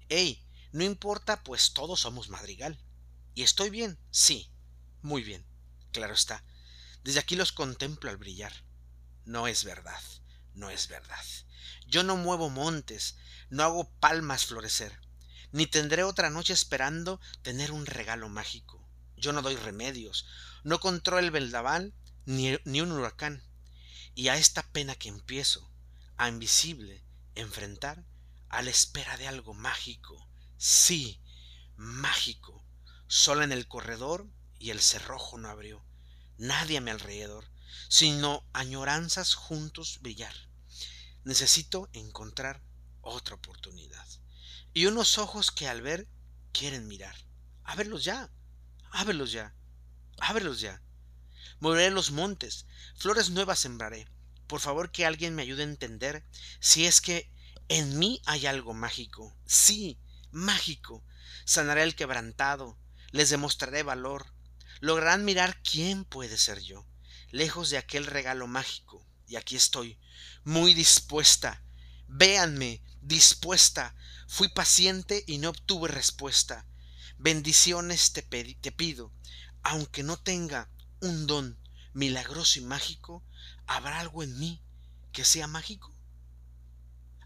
Ey, 0.09 0.43
no 0.73 0.83
importa, 0.83 1.43
pues 1.43 1.75
todos 1.75 2.01
somos 2.01 2.31
madrigal. 2.31 2.79
¿Y 3.35 3.43
estoy 3.43 3.69
bien? 3.69 3.99
Sí, 4.11 4.51
muy 5.03 5.23
bien. 5.23 5.45
Claro 5.93 6.15
está. 6.15 6.43
Desde 7.03 7.21
aquí 7.21 7.37
los 7.37 7.53
contemplo 7.53 8.09
al 8.09 8.17
brillar. 8.17 8.53
No 9.27 9.47
es 9.47 9.65
verdad, 9.65 10.01
no 10.55 10.71
es 10.71 10.89
verdad. 10.89 11.23
Yo 11.87 12.03
no 12.03 12.17
muevo 12.17 12.49
montes, 12.49 13.17
no 13.51 13.63
hago 13.63 13.91
palmas 14.01 14.47
florecer, 14.47 14.99
ni 15.53 15.67
tendré 15.67 16.03
otra 16.03 16.31
noche 16.31 16.55
esperando 16.55 17.21
tener 17.43 17.73
un 17.73 17.85
regalo 17.85 18.31
mágico. 18.31 18.89
Yo 19.17 19.33
no 19.33 19.43
doy 19.43 19.57
remedios, 19.57 20.27
no 20.63 20.81
controlo 20.81 21.21
el 21.21 21.31
vendaval 21.31 21.93
ni, 22.25 22.59
ni 22.65 22.81
un 22.81 22.93
huracán. 22.93 23.43
Y 24.15 24.29
a 24.29 24.37
esta 24.37 24.63
pena 24.73 24.95
que 24.95 25.09
empiezo, 25.09 25.71
a 26.17 26.29
invisible, 26.29 27.05
enfrentar 27.35 28.05
a 28.49 28.63
la 28.63 28.71
espera 28.71 29.17
de 29.17 29.29
algo 29.29 29.55
mágico. 29.55 30.29
Sí, 30.57 31.21
mágico. 31.77 32.65
Sola 33.07 33.45
en 33.45 33.53
el 33.53 33.69
corredor 33.69 34.29
y 34.59 34.71
el 34.71 34.81
cerrojo 34.81 35.39
no 35.39 35.49
abrió. 35.49 35.85
Nadie 36.39 36.79
a 36.79 36.81
mi 36.81 36.91
alrededor, 36.91 37.45
sino 37.89 38.47
añoranzas 38.53 39.35
juntos 39.35 39.99
brillar. 40.01 40.35
Necesito 41.25 41.89
encontrar 41.93 42.63
otra 43.01 43.35
oportunidad. 43.35 44.07
Y 44.73 44.87
unos 44.87 45.19
ojos 45.19 45.51
que 45.51 45.69
al 45.69 45.83
ver 45.83 46.09
quieren 46.53 46.89
mirar. 46.89 47.17
Ábrelos 47.65 48.05
ya, 48.05 48.31
ábrelos 48.91 49.33
ya, 49.33 49.55
ábrelos 50.19 50.61
ya. 50.61 50.83
Moveré 51.61 51.91
los 51.91 52.11
montes, 52.11 52.67
flores 52.97 53.31
nuevas 53.31 53.59
sembraré, 53.59 54.09
por 54.47 54.61
favor 54.61 54.91
que 54.91 55.07
alguien 55.07 55.35
me 55.35 55.43
ayude 55.43 55.63
a 55.63 55.67
entender 55.67 56.25
si 56.61 56.87
es 56.87 57.01
que 57.01 57.31
en 57.69 57.99
mí 57.99 58.21
hay 58.27 58.47
algo 58.47 58.75
mágico. 58.75 59.37
Sí, 59.47 59.99
mágico. 60.31 61.05
Sanaré 61.45 61.83
el 61.83 61.95
quebrantado, 61.95 62.79
les 63.11 63.31
demostraré 63.31 63.83
valor. 63.83 64.27
Lograrán 64.81 65.25
mirar 65.25 65.61
quién 65.63 66.05
puede 66.05 66.37
ser 66.37 66.61
yo, 66.61 66.87
lejos 67.31 67.71
de 67.71 67.79
aquel 67.79 68.07
regalo 68.07 68.47
mágico. 68.47 69.07
Y 69.27 69.37
aquí 69.37 69.57
estoy, 69.57 69.99
muy 70.45 70.75
dispuesta. 70.75 71.63
Véanme, 72.07 72.83
dispuesta. 73.01 73.97
Fui 74.29 74.49
paciente 74.49 75.25
y 75.27 75.39
no 75.39 75.51
obtuve 75.51 75.89
respuesta. 75.89 76.67
Bendiciones 77.19 78.13
te, 78.13 78.23
te 78.23 78.73
pido, 78.73 79.13
aunque 79.63 80.03
no 80.03 80.19
tenga 80.19 80.69
un 81.01 81.27
don 81.27 81.59
milagroso 81.95 82.59
y 82.59 82.63
mágico, 82.63 83.25
¿Habrá 83.67 84.01
algo 84.01 84.23
en 84.23 84.39
mí 84.39 84.63
que 85.13 85.25
sea 85.25 85.47
mágico? 85.47 85.95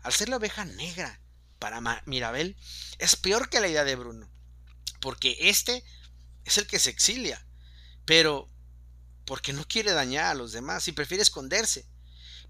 Al 0.02 0.12
ser 0.12 0.28
la 0.28 0.36
oveja 0.36 0.64
negra 0.64 1.20
para 1.58 1.80
Mirabel, 2.06 2.56
es 2.98 3.16
peor 3.16 3.50
que 3.50 3.60
la 3.60 3.68
idea 3.68 3.84
de 3.84 3.96
Bruno, 3.96 4.30
porque 5.00 5.36
este 5.40 5.84
es 6.44 6.58
el 6.58 6.66
que 6.66 6.78
se 6.78 6.90
exilia, 6.90 7.44
pero 8.04 8.48
porque 9.24 9.52
no 9.52 9.66
quiere 9.66 9.92
dañar 9.92 10.26
a 10.26 10.34
los 10.34 10.52
demás 10.52 10.88
y 10.88 10.92
prefiere 10.92 11.22
esconderse. 11.22 11.86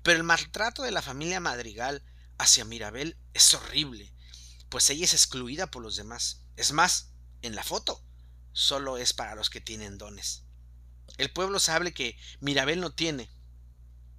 Pero 0.02 0.18
el 0.18 0.24
maltrato 0.24 0.82
de 0.82 0.92
la 0.92 1.02
familia 1.02 1.40
Madrigal 1.40 2.04
hacia 2.38 2.64
Mirabel 2.64 3.16
es 3.34 3.52
horrible, 3.54 4.12
pues 4.68 4.88
ella 4.90 5.04
es 5.04 5.14
excluida 5.14 5.70
por 5.70 5.82
los 5.82 5.96
demás. 5.96 6.42
Es 6.56 6.72
más, 6.72 7.10
en 7.42 7.54
la 7.54 7.64
foto, 7.64 8.04
solo 8.52 8.96
es 8.98 9.12
para 9.12 9.34
los 9.34 9.50
que 9.50 9.60
tienen 9.60 9.98
dones. 9.98 10.44
El 11.16 11.32
pueblo 11.32 11.58
sabe 11.58 11.92
que 11.92 12.16
Mirabel 12.40 12.80
no 12.80 12.92
tiene, 12.92 13.28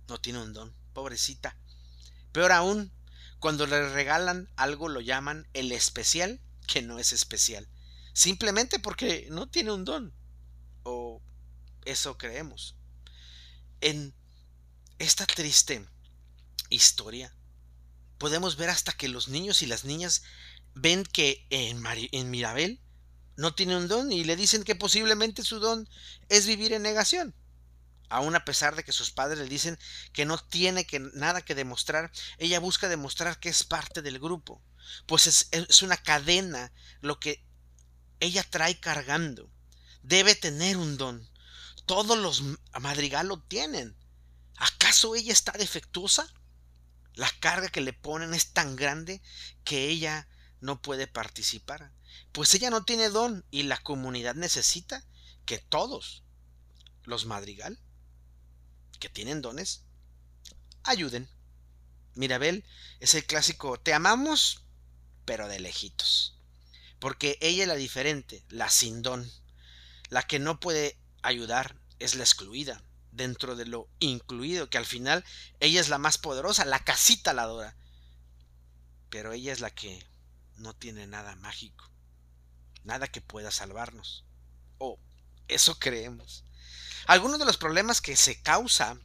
no 0.10 0.20
tiene 0.20 0.42
un 0.42 0.54
don, 0.54 0.74
pobrecita. 0.94 1.56
Peor 2.32 2.52
aún, 2.52 2.92
cuando 3.40 3.66
le 3.66 3.90
regalan 3.90 4.50
algo 4.56 4.90
lo 4.90 5.02
llaman 5.02 5.48
el 5.54 5.72
especial, 5.72 6.40
que 6.68 6.82
no 6.82 7.00
es 7.00 7.14
especial, 7.14 7.68
simplemente 8.14 8.80
porque 8.80 9.28
no 9.32 9.48
tiene 9.48 9.72
un 9.72 9.86
don. 9.86 10.14
O 10.84 11.22
eso 11.86 12.18
creemos. 12.18 12.76
En 13.82 14.14
esta 15.00 15.26
triste 15.26 15.86
historia, 16.70 17.34
podemos 18.18 18.58
ver 18.58 18.70
hasta 18.70 18.92
que 18.92 19.08
los 19.08 19.30
niños 19.30 19.62
y 19.62 19.66
las 19.66 19.86
niñas 19.86 20.24
ven 20.76 21.04
que 21.04 21.46
en, 21.50 21.82
en 22.12 22.30
Mirabel 22.30 22.80
no 23.38 23.56
tiene 23.56 23.78
un 23.78 23.88
don 23.88 24.12
y 24.12 24.26
le 24.26 24.36
dicen 24.36 24.64
que 24.64 24.76
posiblemente 24.76 25.44
su 25.44 25.60
don 25.60 25.88
es 26.28 26.46
vivir 26.46 26.74
en 26.74 26.82
negación. 26.82 27.34
Aún 28.10 28.36
a 28.36 28.44
pesar 28.44 28.76
de 28.76 28.84
que 28.84 28.92
sus 28.92 29.12
padres 29.12 29.40
le 29.40 29.46
dicen 29.46 29.78
que 30.14 30.26
no 30.26 30.38
tiene 30.38 30.86
que, 30.86 31.00
nada 31.00 31.42
que 31.42 31.56
demostrar, 31.56 32.12
ella 32.38 32.60
busca 32.60 32.90
demostrar 32.90 33.40
que 33.40 33.50
es 33.50 33.64
parte 33.64 34.02
del 34.02 34.20
grupo. 34.20 34.62
Pues 35.06 35.28
es, 35.28 35.48
es 35.52 35.82
una 35.84 35.98
cadena 35.98 36.72
lo 37.02 37.20
que 37.20 37.46
ella 38.20 38.44
trae 38.44 38.80
cargando. 38.80 39.52
Debe 40.02 40.36
tener 40.36 40.78
un 40.78 40.98
don. 40.98 41.30
Todos 41.86 42.18
los 42.18 42.44
madrigal 42.80 43.28
lo 43.28 43.42
tienen. 43.42 43.96
¿Acaso 44.58 45.16
ella 45.16 45.34
está 45.34 45.52
defectuosa? 45.54 46.28
La 47.14 47.30
carga 47.40 47.70
que 47.70 47.82
le 47.82 47.94
ponen 47.94 48.34
es 48.34 48.54
tan 48.54 48.76
grande 48.76 49.22
que 49.64 49.88
ella 49.88 50.28
no 50.62 50.82
puede 50.82 51.08
participar. 51.08 51.94
Pues 52.32 52.54
ella 52.54 52.70
no 52.70 52.84
tiene 52.84 53.10
don 53.10 53.46
y 53.52 53.64
la 53.64 53.78
comunidad 53.78 54.36
necesita 54.36 55.06
que 55.46 55.60
todos 55.60 56.24
los 57.04 57.26
madrigal 57.26 57.80
que 59.00 59.10
tienen 59.10 59.42
dones 59.42 59.84
ayuden. 60.84 61.30
Mirabel 62.16 62.66
es 63.00 63.16
el 63.16 63.26
clásico 63.26 63.80
te 63.80 63.94
amamos, 63.94 64.64
pero 65.26 65.48
de 65.48 65.60
lejitos. 65.60 66.38
Porque 67.00 67.38
ella 67.42 67.64
es 67.64 67.68
la 67.68 67.76
diferente, 67.76 68.44
la 68.50 68.70
sin 68.70 69.02
don. 69.02 69.30
La 70.10 70.24
que 70.24 70.40
no 70.40 70.60
puede 70.60 70.98
ayudar 71.22 71.76
es 72.00 72.16
la 72.16 72.24
excluida, 72.24 72.82
dentro 73.12 73.56
de 73.56 73.66
lo 73.66 73.88
incluido, 74.00 74.70
que 74.70 74.78
al 74.78 74.86
final 74.86 75.24
ella 75.60 75.80
es 75.80 75.90
la 75.90 75.98
más 75.98 76.18
poderosa, 76.18 76.66
la 76.66 76.84
casita 76.84 77.34
la 77.34 77.44
adora. 77.44 77.76
Pero 79.10 79.32
ella 79.34 79.54
es 79.54 79.60
la 79.60 79.72
que 79.72 80.04
no 80.58 80.76
tiene 80.76 81.08
nada 81.08 81.36
mágico, 81.36 81.90
nada 82.84 83.08
que 83.08 83.22
pueda 83.22 83.52
salvarnos. 83.52 84.26
O 84.78 85.00
eso 85.48 85.80
creemos. 85.80 86.44
Algunos 87.10 87.40
de 87.40 87.46
los 87.46 87.58
problemas 87.58 88.02
que 88.02 88.16
se 88.16 88.40
causa 88.40 88.96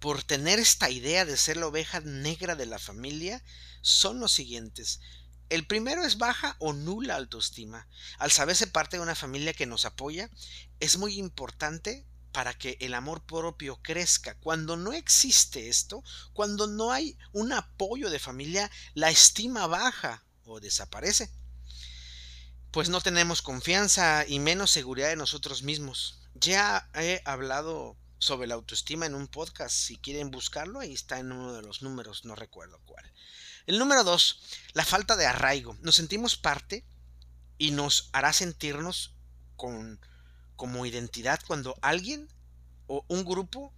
por 0.00 0.22
tener 0.22 0.58
esta 0.58 0.88
idea 0.88 1.26
de 1.26 1.36
ser 1.36 1.58
la 1.58 1.66
oveja 1.66 2.00
negra 2.00 2.56
de 2.56 2.64
la 2.64 2.78
familia 2.78 3.44
son 3.82 4.18
los 4.18 4.32
siguientes. 4.32 4.98
El 5.50 5.66
primero 5.66 6.06
es 6.06 6.16
baja 6.16 6.56
o 6.58 6.72
nula 6.72 7.16
autoestima. 7.16 7.86
Al 8.16 8.30
saberse 8.30 8.66
parte 8.66 8.96
de 8.96 9.02
una 9.02 9.14
familia 9.14 9.52
que 9.52 9.66
nos 9.66 9.84
apoya, 9.84 10.30
es 10.80 10.96
muy 10.96 11.18
importante 11.18 12.06
para 12.32 12.54
que 12.54 12.78
el 12.80 12.94
amor 12.94 13.26
propio 13.26 13.78
crezca. 13.82 14.34
Cuando 14.36 14.78
no 14.78 14.94
existe 14.94 15.68
esto, 15.68 16.02
cuando 16.32 16.66
no 16.66 16.92
hay 16.92 17.18
un 17.32 17.52
apoyo 17.52 18.08
de 18.08 18.20
familia, 18.20 18.70
la 18.94 19.10
estima 19.10 19.66
baja 19.66 20.24
o 20.46 20.60
desaparece. 20.60 21.30
Pues 22.70 22.88
no 22.88 23.02
tenemos 23.02 23.42
confianza 23.42 24.24
y 24.26 24.38
menos 24.38 24.70
seguridad 24.70 25.10
de 25.10 25.16
nosotros 25.16 25.62
mismos. 25.62 26.21
Ya 26.34 26.88
he 26.94 27.22
hablado 27.24 27.96
sobre 28.18 28.46
la 28.46 28.54
autoestima 28.54 29.06
en 29.06 29.14
un 29.14 29.28
podcast. 29.28 29.74
Si 29.74 29.96
quieren 29.96 30.30
buscarlo, 30.30 30.80
ahí 30.80 30.92
está 30.92 31.18
en 31.18 31.32
uno 31.32 31.52
de 31.52 31.62
los 31.62 31.82
números, 31.82 32.24
no 32.24 32.34
recuerdo 32.34 32.80
cuál. 32.84 33.04
El 33.66 33.78
número 33.78 34.04
dos, 34.04 34.42
la 34.74 34.84
falta 34.84 35.16
de 35.16 35.26
arraigo. 35.26 35.76
Nos 35.82 35.96
sentimos 35.96 36.36
parte 36.36 36.84
y 37.58 37.72
nos 37.72 38.10
hará 38.12 38.32
sentirnos 38.32 39.14
con 39.56 40.00
como 40.56 40.86
identidad 40.86 41.40
cuando 41.46 41.76
alguien 41.82 42.28
o 42.86 43.04
un 43.08 43.24
grupo 43.24 43.74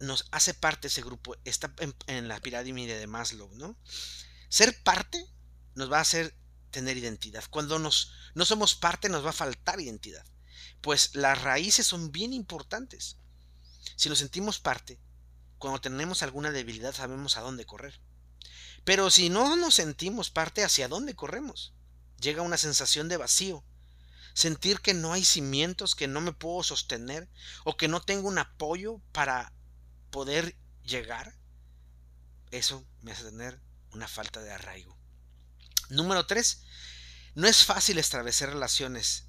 nos 0.00 0.26
hace 0.30 0.54
parte 0.54 0.82
de 0.82 0.88
ese 0.88 1.02
grupo, 1.02 1.36
está 1.44 1.72
en, 2.06 2.28
la 2.28 2.40
pirámide 2.40 2.98
de 2.98 3.06
Maslow, 3.06 3.50
¿no? 3.54 3.76
Ser 4.48 4.82
parte 4.82 5.24
nos 5.74 5.92
va 5.92 5.98
a 5.98 6.02
hacer 6.02 6.34
tener 6.70 6.96
identidad. 6.96 7.44
Cuando 7.50 7.78
nos, 7.78 8.12
no 8.34 8.44
somos 8.44 8.74
parte 8.74 9.08
nos 9.08 9.24
va 9.24 9.30
a 9.30 9.34
faltar 9.34 9.80
identidad. 9.80 10.24
Pues 10.80 11.14
las 11.14 11.40
raíces 11.42 11.86
son 11.86 12.12
bien 12.12 12.32
importantes. 12.32 13.16
Si 13.96 14.08
nos 14.08 14.18
sentimos 14.18 14.58
parte, 14.60 14.98
cuando 15.58 15.80
tenemos 15.80 16.22
alguna 16.22 16.50
debilidad 16.50 16.94
sabemos 16.94 17.36
a 17.36 17.42
dónde 17.42 17.66
correr. 17.66 18.00
Pero 18.84 19.10
si 19.10 19.28
no 19.28 19.56
nos 19.56 19.74
sentimos 19.74 20.30
parte, 20.30 20.64
¿hacia 20.64 20.88
dónde 20.88 21.14
corremos? 21.14 21.74
Llega 22.18 22.42
una 22.42 22.56
sensación 22.56 23.08
de 23.08 23.18
vacío, 23.18 23.64
sentir 24.34 24.80
que 24.80 24.94
no 24.94 25.12
hay 25.12 25.24
cimientos, 25.24 25.94
que 25.94 26.08
no 26.08 26.20
me 26.20 26.32
puedo 26.32 26.62
sostener 26.62 27.28
o 27.64 27.76
que 27.76 27.88
no 27.88 28.00
tengo 28.00 28.28
un 28.28 28.38
apoyo 28.38 29.00
para 29.12 29.52
poder 30.10 30.56
llegar, 30.82 31.36
eso 32.50 32.84
me 33.02 33.12
hace 33.12 33.24
tener 33.24 33.60
una 33.92 34.08
falta 34.08 34.40
de 34.40 34.52
arraigo. 34.52 34.96
Número 35.88 36.26
3. 36.26 36.62
No 37.34 37.46
es 37.46 37.64
fácil 37.64 37.98
establecer 37.98 38.50
relaciones. 38.50 39.26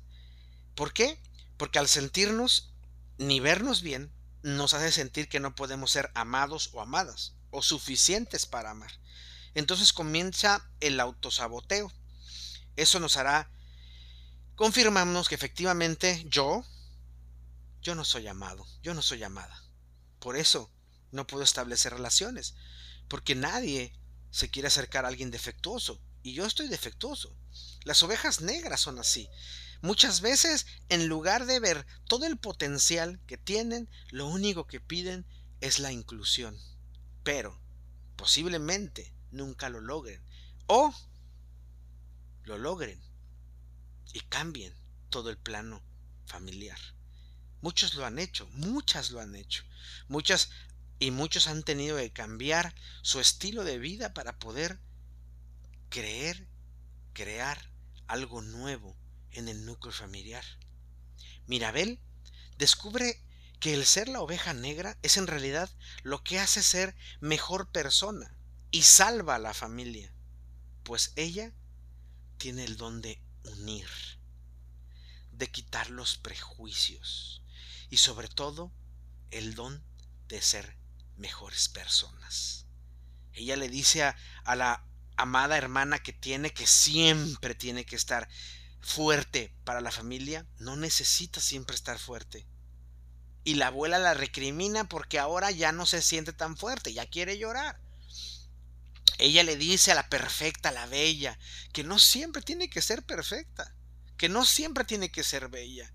¿Por 0.75 0.93
qué? 0.93 1.19
Porque 1.57 1.79
al 1.79 1.87
sentirnos 1.87 2.73
ni 3.17 3.39
vernos 3.39 3.81
bien, 3.81 4.11
nos 4.43 4.73
hace 4.73 4.91
sentir 4.91 5.29
que 5.29 5.39
no 5.39 5.55
podemos 5.55 5.91
ser 5.91 6.11
amados 6.15 6.69
o 6.73 6.81
amadas, 6.81 7.35
o 7.51 7.61
suficientes 7.61 8.45
para 8.45 8.71
amar. 8.71 8.91
Entonces 9.53 9.93
comienza 9.93 10.69
el 10.79 10.99
autosaboteo. 10.99 11.91
Eso 12.75 12.99
nos 12.99 13.17
hará 13.17 13.51
confirmamos 14.61 15.27
que 15.27 15.33
efectivamente 15.33 16.23
yo, 16.29 16.63
yo 17.81 17.95
no 17.95 18.05
soy 18.05 18.27
amado, 18.27 18.63
yo 18.83 18.93
no 18.93 19.01
soy 19.01 19.23
amada. 19.23 19.63
Por 20.19 20.37
eso 20.37 20.71
no 21.11 21.25
puedo 21.25 21.43
establecer 21.43 21.93
relaciones, 21.93 22.53
porque 23.07 23.33
nadie 23.33 23.91
se 24.29 24.51
quiere 24.51 24.67
acercar 24.67 25.03
a 25.03 25.07
alguien 25.07 25.31
defectuoso, 25.31 25.99
y 26.21 26.33
yo 26.33 26.45
estoy 26.45 26.67
defectuoso. 26.67 27.35
Las 27.85 28.03
ovejas 28.03 28.41
negras 28.41 28.81
son 28.81 28.99
así. 28.99 29.27
Muchas 29.81 30.21
veces, 30.21 30.67
en 30.89 31.07
lugar 31.07 31.47
de 31.47 31.59
ver 31.59 31.87
todo 32.07 32.27
el 32.27 32.37
potencial 32.37 33.19
que 33.25 33.37
tienen, 33.37 33.89
lo 34.11 34.27
único 34.27 34.67
que 34.67 34.79
piden 34.79 35.25
es 35.59 35.79
la 35.79 35.91
inclusión. 35.91 36.55
Pero, 37.23 37.59
posiblemente, 38.15 39.11
nunca 39.31 39.69
lo 39.69 39.81
logren. 39.81 40.21
O 40.67 40.93
lo 42.43 42.59
logren 42.59 43.01
y 44.13 44.19
cambien 44.21 44.75
todo 45.09 45.31
el 45.31 45.37
plano 45.37 45.81
familiar. 46.25 46.79
Muchos 47.61 47.95
lo 47.95 48.05
han 48.05 48.19
hecho, 48.19 48.47
muchas 48.53 49.09
lo 49.09 49.19
han 49.19 49.35
hecho. 49.35 49.63
Muchas 50.07 50.49
y 50.99 51.09
muchos 51.09 51.47
han 51.47 51.63
tenido 51.63 51.97
que 51.97 52.11
cambiar 52.11 52.75
su 53.01 53.19
estilo 53.19 53.63
de 53.63 53.79
vida 53.79 54.13
para 54.13 54.37
poder 54.37 54.79
creer, 55.89 56.47
crear 57.13 57.59
algo 58.07 58.43
nuevo 58.43 58.95
en 59.33 59.49
el 59.49 59.65
núcleo 59.65 59.93
familiar. 59.93 60.43
Mirabel 61.47 61.99
descubre 62.57 63.21
que 63.59 63.73
el 63.73 63.85
ser 63.85 64.07
la 64.07 64.21
oveja 64.21 64.53
negra 64.53 64.97
es 65.03 65.17
en 65.17 65.27
realidad 65.27 65.69
lo 66.03 66.23
que 66.23 66.39
hace 66.39 66.63
ser 66.63 66.95
mejor 67.19 67.71
persona 67.71 68.35
y 68.71 68.83
salva 68.83 69.35
a 69.35 69.39
la 69.39 69.53
familia, 69.53 70.11
pues 70.83 71.13
ella 71.15 71.53
tiene 72.37 72.63
el 72.63 72.77
don 72.77 73.01
de 73.01 73.21
unir, 73.43 73.87
de 75.31 75.51
quitar 75.51 75.89
los 75.89 76.17
prejuicios 76.17 77.43
y 77.89 77.97
sobre 77.97 78.27
todo 78.27 78.71
el 79.29 79.53
don 79.53 79.83
de 80.27 80.41
ser 80.41 80.75
mejores 81.17 81.67
personas. 81.67 82.65
Ella 83.33 83.55
le 83.57 83.69
dice 83.69 84.03
a, 84.03 84.15
a 84.43 84.55
la 84.55 84.83
amada 85.17 85.57
hermana 85.57 85.99
que 85.99 86.13
tiene 86.13 86.51
que 86.51 86.65
siempre 86.65 87.53
tiene 87.53 87.85
que 87.85 87.95
estar 87.95 88.27
fuerte 88.81 89.53
para 89.63 89.81
la 89.81 89.91
familia, 89.91 90.45
no 90.57 90.75
necesita 90.75 91.39
siempre 91.39 91.75
estar 91.75 91.99
fuerte. 91.99 92.47
Y 93.43 93.55
la 93.55 93.67
abuela 93.67 93.99
la 93.99 94.13
recrimina 94.13 94.87
porque 94.87 95.19
ahora 95.19 95.51
ya 95.51 95.71
no 95.71 95.85
se 95.85 96.01
siente 96.01 96.33
tan 96.33 96.57
fuerte, 96.57 96.93
ya 96.93 97.05
quiere 97.05 97.37
llorar. 97.37 97.79
Ella 99.17 99.43
le 99.43 99.55
dice 99.55 99.91
a 99.91 99.95
la 99.95 100.09
perfecta, 100.09 100.69
a 100.69 100.73
la 100.73 100.85
bella, 100.87 101.37
que 101.73 101.83
no 101.83 101.99
siempre 101.99 102.41
tiene 102.41 102.69
que 102.69 102.81
ser 102.81 103.03
perfecta, 103.03 103.75
que 104.17 104.29
no 104.29 104.45
siempre 104.45 104.83
tiene 104.83 105.11
que 105.11 105.23
ser 105.23 105.49
bella, 105.49 105.93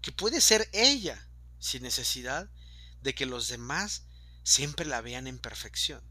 que 0.00 0.12
puede 0.12 0.40
ser 0.40 0.68
ella 0.72 1.28
sin 1.58 1.82
necesidad 1.82 2.48
de 3.02 3.14
que 3.14 3.26
los 3.26 3.48
demás 3.48 4.04
siempre 4.42 4.86
la 4.86 5.00
vean 5.00 5.26
en 5.26 5.38
perfección. 5.38 6.02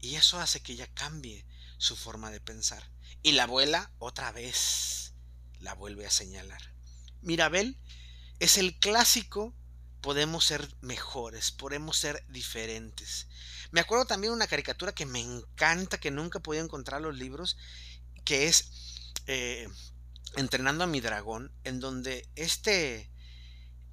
Y 0.00 0.16
eso 0.16 0.40
hace 0.40 0.60
que 0.60 0.72
ella 0.72 0.88
cambie 0.94 1.44
su 1.76 1.96
forma 1.96 2.30
de 2.30 2.40
pensar. 2.40 2.88
Y 3.22 3.32
la 3.32 3.44
abuela 3.44 3.90
otra 3.98 4.32
vez 4.32 5.14
la 5.60 5.74
vuelve 5.74 6.06
a 6.06 6.10
señalar. 6.10 6.62
Mirabel 7.20 7.76
es 8.38 8.58
el 8.58 8.78
clásico, 8.78 9.54
podemos 10.00 10.44
ser 10.44 10.68
mejores, 10.80 11.50
podemos 11.50 11.98
ser 11.98 12.24
diferentes. 12.28 13.26
Me 13.70 13.80
acuerdo 13.80 14.06
también 14.06 14.32
una 14.32 14.46
caricatura 14.46 14.92
que 14.92 15.06
me 15.06 15.20
encanta, 15.20 15.98
que 15.98 16.10
nunca 16.10 16.40
podía 16.40 16.60
encontrar 16.60 17.00
los 17.00 17.16
libros, 17.16 17.56
que 18.24 18.46
es 18.46 18.70
eh, 19.26 19.68
Entrenando 20.36 20.84
a 20.84 20.86
mi 20.86 21.00
dragón, 21.00 21.50
en 21.64 21.80
donde 21.80 22.28
este, 22.36 23.10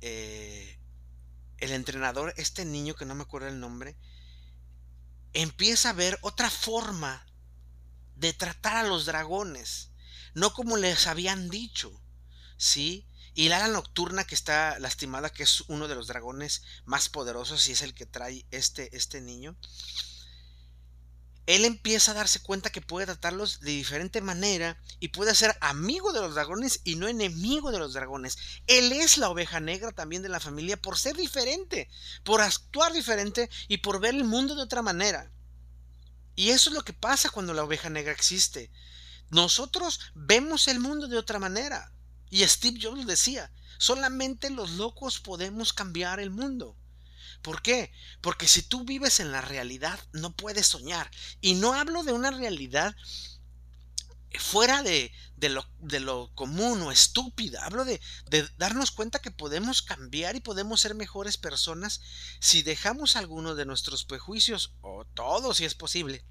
eh, 0.02 0.80
el 1.58 1.72
entrenador, 1.72 2.34
este 2.38 2.66
niño 2.66 2.94
que 2.94 3.06
no 3.06 3.16
me 3.16 3.24
acuerdo 3.24 3.48
el 3.48 3.60
nombre, 3.60 3.96
empieza 5.34 5.90
a 5.90 5.94
ver 5.94 6.20
otra 6.22 6.50
forma 6.50 7.26
de 8.16 8.34
tratar 8.34 8.78
a 8.78 8.88
los 8.88 9.06
dragones, 9.06 9.92
no 10.34 10.54
como 10.54 10.78
les 10.78 11.08
habían 11.08 11.50
dicho, 11.50 11.92
¿sí? 12.58 13.08
Y 13.34 13.50
la 13.50 13.68
nocturna 13.68 14.24
que 14.24 14.36
está 14.36 14.80
lastimada, 14.80 15.30
que 15.30 15.44
es 15.44 15.62
uno 15.68 15.88
de 15.88 15.96
los 15.96 16.08
dragones 16.08 16.64
más 16.86 17.10
poderosos 17.10 17.68
y 17.68 17.74
es 17.74 17.82
el 17.82 17.94
que 17.94 18.06
trae 18.06 18.46
este, 18.52 18.96
este 18.96 19.20
niño, 19.22 19.58
él 21.46 21.64
empieza 21.64 22.12
a 22.12 22.16
darse 22.16 22.40
cuenta 22.40 22.72
que 22.72 22.82
puede 22.82 23.06
tratarlos 23.06 23.60
de 23.60 23.72
diferente 23.72 24.20
manera 24.22 24.82
y 25.00 25.10
puede 25.10 25.36
ser 25.36 25.56
amigo 25.62 26.12
de 26.12 26.22
los 26.22 26.34
dragones 26.34 26.82
y 26.84 26.96
no 26.96 27.08
enemigo 27.08 27.72
de 27.72 27.78
los 27.78 27.94
dragones. 27.94 28.38
Él 28.66 28.92
es 28.92 29.18
la 29.18 29.30
oveja 29.30 29.60
negra 29.60 29.92
también 29.92 30.24
de 30.24 30.30
la 30.30 30.40
familia 30.40 30.78
por 30.78 30.98
ser 30.98 31.16
diferente, 31.16 31.88
por 32.24 32.42
actuar 32.42 32.94
diferente 32.94 33.50
y 33.68 33.78
por 33.78 34.00
ver 34.00 34.16
el 34.16 34.24
mundo 34.24 34.56
de 34.56 34.64
otra 34.64 34.82
manera. 34.82 35.32
Y 36.36 36.50
eso 36.50 36.70
es 36.70 36.76
lo 36.76 36.84
que 36.84 36.94
pasa 36.94 37.30
cuando 37.30 37.54
la 37.54 37.64
oveja 37.64 37.90
negra 37.90 38.12
existe. 38.12 38.72
Nosotros 39.30 40.00
vemos 40.14 40.68
el 40.68 40.80
mundo 40.80 41.08
de 41.08 41.18
otra 41.18 41.40
manera. 41.40 41.92
Y 42.30 42.46
Steve 42.48 42.80
Jobs 42.82 43.08
decía, 43.08 43.52
solamente 43.78 44.50
los 44.50 44.72
locos 44.72 45.20
podemos 45.20 45.74
cambiar 45.74 46.20
el 46.20 46.32
mundo. 46.32 46.78
¿Por 47.42 47.62
qué? 47.62 47.92
Porque 48.22 48.48
si 48.48 48.64
tú 48.64 48.84
vives 48.86 49.20
en 49.20 49.32
la 49.32 49.42
realidad, 49.42 50.00
no 50.14 50.36
puedes 50.36 50.68
soñar. 50.68 51.10
Y 51.42 51.56
no 51.56 51.74
hablo 51.74 52.04
de 52.04 52.12
una 52.12 52.32
realidad 52.32 52.96
fuera 54.40 54.84
de, 54.84 55.12
lo, 55.42 55.66
de 55.80 56.00
lo, 56.00 56.34
común 56.34 56.82
o 56.82 56.92
estúpida. 56.92 57.66
Hablo 57.66 57.86
de, 57.86 58.02
de, 58.30 58.48
darnos 58.58 58.92
cuenta 58.92 59.20
que 59.20 59.32
podemos 59.32 59.82
cambiar 59.82 60.36
y 60.36 60.42
podemos 60.42 60.82
ser 60.82 60.96
mejores 60.96 61.38
personas 61.38 62.02
si 62.40 62.62
dejamos 62.62 63.16
alguno 63.16 63.56
de 63.56 63.66
nuestros 63.66 64.06
prejuicios, 64.06 64.74
o 64.82 65.06
todos 65.06 65.58
si 65.58 65.66
es 65.66 65.76
posible, 65.76 66.26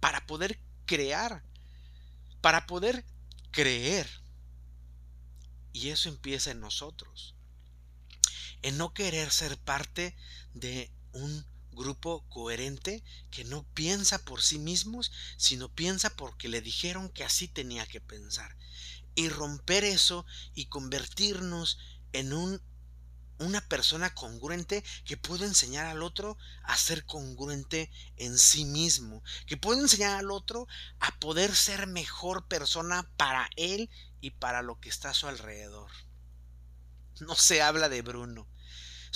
para 0.00 0.26
poder 0.26 0.60
crear, 0.84 1.42
para 2.40 2.66
poder 2.66 3.04
creer. 3.50 4.08
Y 5.72 5.90
eso 5.90 6.08
empieza 6.08 6.50
en 6.50 6.60
nosotros. 6.60 7.34
En 8.62 8.78
no 8.78 8.94
querer 8.94 9.30
ser 9.30 9.58
parte 9.58 10.16
de 10.54 10.90
un 11.12 11.44
grupo 11.76 12.24
coherente 12.28 13.04
que 13.30 13.44
no 13.44 13.62
piensa 13.74 14.18
por 14.24 14.42
sí 14.42 14.58
mismos, 14.58 15.12
sino 15.36 15.68
piensa 15.68 16.10
porque 16.10 16.48
le 16.48 16.60
dijeron 16.60 17.08
que 17.10 17.22
así 17.22 17.46
tenía 17.46 17.86
que 17.86 18.00
pensar. 18.00 18.56
Y 19.14 19.28
romper 19.28 19.84
eso 19.84 20.26
y 20.54 20.66
convertirnos 20.66 21.78
en 22.12 22.32
un, 22.32 22.60
una 23.38 23.60
persona 23.68 24.14
congruente 24.14 24.82
que 25.04 25.16
puede 25.16 25.46
enseñar 25.46 25.86
al 25.86 26.02
otro 26.02 26.36
a 26.64 26.76
ser 26.76 27.04
congruente 27.04 27.90
en 28.16 28.38
sí 28.38 28.64
mismo, 28.64 29.22
que 29.46 29.56
puede 29.56 29.80
enseñar 29.80 30.16
al 30.16 30.30
otro 30.30 30.66
a 30.98 31.16
poder 31.18 31.54
ser 31.54 31.86
mejor 31.86 32.46
persona 32.48 33.08
para 33.16 33.48
él 33.56 33.90
y 34.20 34.30
para 34.30 34.62
lo 34.62 34.80
que 34.80 34.88
está 34.88 35.10
a 35.10 35.14
su 35.14 35.28
alrededor. 35.28 35.90
No 37.20 37.34
se 37.34 37.62
habla 37.62 37.88
de 37.88 38.02
Bruno. 38.02 38.48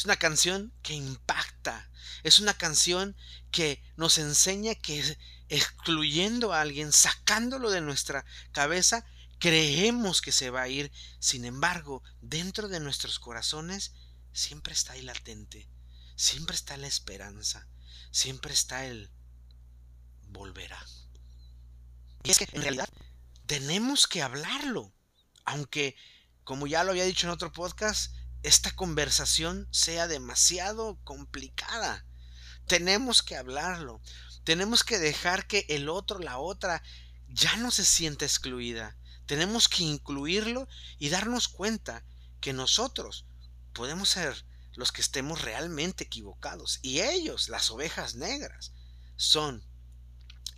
Es 0.00 0.06
una 0.06 0.16
canción 0.16 0.72
que 0.80 0.94
impacta. 0.94 1.90
Es 2.22 2.38
una 2.38 2.54
canción 2.54 3.14
que 3.50 3.82
nos 3.96 4.16
enseña 4.16 4.74
que 4.74 5.18
excluyendo 5.50 6.54
a 6.54 6.62
alguien, 6.62 6.90
sacándolo 6.90 7.68
de 7.68 7.82
nuestra 7.82 8.24
cabeza, 8.52 9.04
creemos 9.38 10.22
que 10.22 10.32
se 10.32 10.48
va 10.48 10.62
a 10.62 10.68
ir. 10.68 10.90
Sin 11.18 11.44
embargo, 11.44 12.02
dentro 12.22 12.68
de 12.68 12.80
nuestros 12.80 13.18
corazones 13.18 13.92
siempre 14.32 14.72
está 14.72 14.94
ahí 14.94 15.02
latente. 15.02 15.68
Siempre 16.16 16.56
está 16.56 16.78
la 16.78 16.86
esperanza. 16.86 17.68
Siempre 18.10 18.54
está 18.54 18.86
el 18.86 19.10
volverá. 20.28 20.82
Y 22.22 22.30
es 22.30 22.38
que 22.38 22.48
en 22.52 22.62
realidad 22.62 22.88
tenemos 23.44 24.06
que 24.06 24.22
hablarlo 24.22 24.94
aunque, 25.44 25.94
como 26.44 26.66
ya 26.66 26.84
lo 26.84 26.92
había 26.92 27.04
dicho 27.04 27.26
en 27.26 27.34
otro 27.34 27.52
podcast, 27.52 28.14
esta 28.42 28.70
conversación 28.70 29.68
sea 29.70 30.08
demasiado 30.08 30.98
complicada. 31.04 32.04
Tenemos 32.66 33.22
que 33.22 33.36
hablarlo. 33.36 34.00
Tenemos 34.44 34.84
que 34.84 34.98
dejar 34.98 35.46
que 35.46 35.66
el 35.68 35.88
otro, 35.88 36.18
la 36.18 36.38
otra, 36.38 36.82
ya 37.28 37.56
no 37.56 37.70
se 37.70 37.84
sienta 37.84 38.24
excluida. 38.24 38.96
Tenemos 39.26 39.68
que 39.68 39.84
incluirlo 39.84 40.68
y 40.98 41.10
darnos 41.10 41.48
cuenta 41.48 42.04
que 42.40 42.52
nosotros 42.52 43.26
podemos 43.72 44.08
ser 44.08 44.44
los 44.74 44.92
que 44.92 45.02
estemos 45.02 45.42
realmente 45.42 46.04
equivocados. 46.04 46.78
Y 46.82 47.00
ellos, 47.00 47.48
las 47.48 47.70
ovejas 47.70 48.14
negras, 48.14 48.72
son 49.16 49.62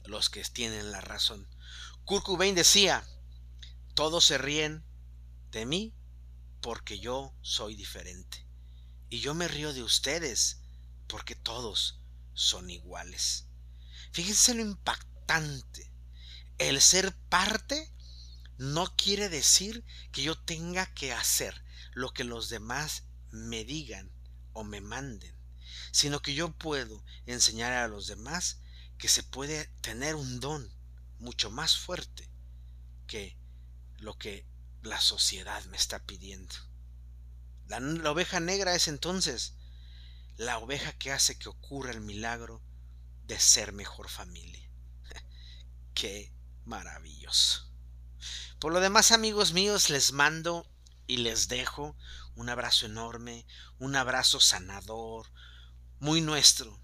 los 0.05 0.31
que 0.31 0.43
tienen 0.45 0.93
la 0.93 1.01
razón. 1.01 1.49
Kurt 2.05 2.25
Cobain 2.25 2.55
decía, 2.55 3.05
todos 3.95 4.25
se 4.25 4.39
ríen 4.39 4.85
de 5.51 5.67
mí 5.67 5.95
porque 6.63 6.99
yo 6.99 7.35
soy 7.43 7.75
diferente. 7.75 8.47
Y 9.11 9.21
yo 9.21 9.35
me 9.35 9.49
río 9.49 9.75
de 9.75 9.83
ustedes 9.83 10.63
porque 11.07 11.35
todos 11.35 12.01
son 12.33 12.71
iguales. 12.71 13.45
Fíjense 14.13 14.55
lo 14.55 14.63
impactante. 14.63 15.93
El 16.57 16.81
ser 16.81 17.15
parte 17.29 17.93
no 18.57 18.97
quiere 18.97 19.29
decir 19.29 19.85
que 20.13 20.23
yo 20.23 20.39
tenga 20.39 20.87
que 20.95 21.13
hacer 21.13 21.63
lo 21.93 22.15
que 22.15 22.25
los 22.25 22.49
demás 22.49 23.03
me 23.31 23.65
digan 23.65 24.11
o 24.53 24.65
me 24.65 24.81
manden, 24.81 25.35
sino 25.91 26.23
que 26.23 26.35
yo 26.35 26.53
puedo 26.57 27.05
enseñar 27.27 27.73
a 27.73 27.89
los 27.89 28.07
demás 28.07 28.59
que 28.99 29.09
se 29.09 29.23
puede 29.23 29.67
tener 29.81 30.15
un 30.15 30.41
don 30.41 30.73
mucho 31.19 31.51
más 31.51 31.77
fuerte 31.77 32.31
que 33.07 33.37
lo 33.99 34.17
que 34.17 34.47
la 34.83 35.01
sociedad 35.01 35.65
me 35.67 35.77
está 35.77 36.01
pidiendo. 36.01 36.55
La, 37.67 37.79
oveja 38.11 38.41
negra 38.41 38.75
es 38.75 38.89
entonces 38.89 39.55
la 40.37 40.59
oveja 40.59 40.93
que 40.93 41.13
hace 41.13 41.39
que 41.39 41.49
ocurra 41.49 41.93
el 41.93 42.01
milagro 42.01 42.63
de 43.25 43.39
ser 43.39 43.73
mejor 43.73 44.09
familia. 44.09 44.69
Qué 45.95 46.33
maravilloso. 46.65 47.71
Por 48.59 48.73
lo 48.73 48.81
demás, 48.81 49.13
amigos 49.13 49.53
míos, 49.53 49.89
les 49.91 50.13
mando 50.13 50.67
y 51.07 51.19
les 51.19 51.49
dejo 51.49 51.97
un 52.35 52.49
abrazo 52.49 52.87
enorme, 52.87 53.47
un 53.79 53.97
abrazo 53.97 54.41
sanador, 54.41 55.31
muy 55.99 56.21
nuestro. 56.21 56.81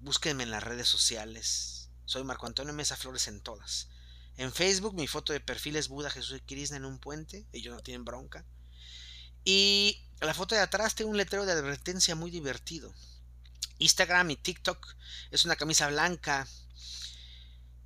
Búsquenme 0.00 0.42
en 0.42 0.50
las 0.50 0.62
redes 0.62 0.88
sociales. 0.88 1.90
Soy 2.04 2.24
Marco 2.24 2.46
Antonio 2.46 2.72
Mesa 2.72 2.96
Flores 2.96 3.28
en 3.28 3.40
todas. 3.40 3.88
En 4.36 4.52
Facebook 4.52 4.94
mi 4.94 5.06
foto 5.06 5.32
de 5.32 5.40
perfil 5.40 5.76
es 5.76 5.88
Buda, 5.88 6.10
Jesús 6.10 6.38
y 6.38 6.40
Krishna 6.40 6.76
en 6.76 6.84
un 6.84 6.98
puente. 6.98 7.46
Ellos 7.52 7.74
no 7.74 7.82
tienen 7.82 8.04
bronca. 8.04 8.44
Y 9.44 10.00
la 10.20 10.34
foto 10.34 10.54
de 10.54 10.60
atrás 10.60 10.94
tiene 10.94 11.10
un 11.10 11.16
letrero 11.16 11.44
de 11.44 11.52
advertencia 11.52 12.14
muy 12.14 12.30
divertido. 12.30 12.94
Instagram 13.78 14.30
y 14.30 14.36
TikTok 14.36 14.96
es 15.30 15.44
una 15.44 15.56
camisa 15.56 15.88
blanca, 15.88 16.46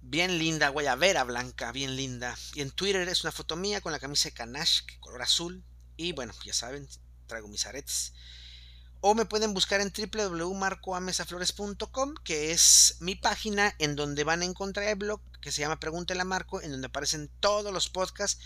bien 0.02 0.38
linda, 0.38 0.68
guayabera 0.68 1.24
blanca, 1.24 1.72
bien 1.72 1.96
linda. 1.96 2.37
Y 2.54 2.61
en 2.61 2.70
Twitter 2.70 3.09
es 3.09 3.24
una 3.24 3.32
foto 3.32 3.56
mía 3.56 3.80
con 3.80 3.92
la 3.92 3.98
camisa 3.98 4.28
de 4.28 4.35
Canash, 4.35 4.82
color 5.00 5.22
azul. 5.22 5.64
Y 5.96 6.12
bueno, 6.12 6.35
ya 6.44 6.52
saben, 6.52 6.87
traigo 7.26 7.48
mis 7.48 7.66
aretes. 7.66 8.12
O 9.00 9.14
me 9.14 9.24
pueden 9.24 9.54
buscar 9.54 9.80
en 9.80 9.92
www.marcoamesaflores.com, 9.92 12.14
que 12.24 12.52
es 12.52 12.96
mi 13.00 13.14
página 13.14 13.74
en 13.78 13.96
donde 13.96 14.24
van 14.24 14.42
a 14.42 14.46
encontrar 14.46 14.88
el 14.88 14.96
blog 14.96 15.20
que 15.40 15.52
se 15.52 15.61
llama 15.61 15.78
Pregúntele 15.78 16.22
a 16.22 16.24
Marco, 16.24 16.61
en 16.61 16.72
donde 16.72 16.88
aparecen 16.88 17.30
todos 17.40 17.72
los 17.72 17.88
podcasts. 17.88 18.42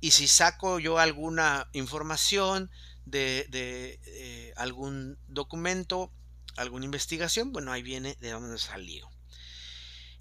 Y 0.00 0.10
si 0.12 0.26
saco 0.26 0.78
yo 0.78 0.98
alguna 0.98 1.68
información 1.72 2.70
de, 3.04 3.46
eh, 3.52 4.52
algún 4.56 5.18
documento, 5.28 6.10
alguna 6.56 6.86
investigación, 6.86 7.52
bueno, 7.52 7.72
ahí 7.72 7.82
viene 7.82 8.16
de 8.20 8.30
dónde 8.30 8.58
salió. 8.58 9.08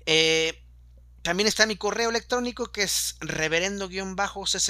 Eh, 0.05 0.61
también 1.21 1.47
está 1.47 1.65
mi 1.65 1.75
correo 1.75 2.09
electrónico 2.09 2.71
que 2.71 2.83
es 2.83 3.15
reverendo-cz 3.21 4.69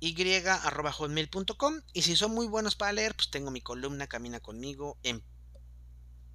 y.hotmail.com 0.00 1.80
y 1.92 2.02
si 2.02 2.16
son 2.16 2.32
muy 2.32 2.46
buenos 2.46 2.76
para 2.76 2.92
leer, 2.92 3.14
pues 3.14 3.30
tengo 3.30 3.50
mi 3.50 3.60
columna 3.60 4.06
Camina 4.06 4.40
conmigo 4.40 4.98
en 5.02 5.22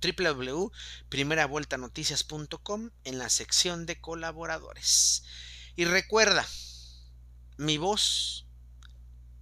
www.primeravueltanoticias.com 0.01 2.91
en 3.03 3.17
la 3.17 3.29
sección 3.29 3.85
de 3.85 3.99
colaboradores. 3.99 5.23
Y 5.75 5.83
recuerda, 5.85 6.47
mi 7.57 7.77
voz, 7.77 8.45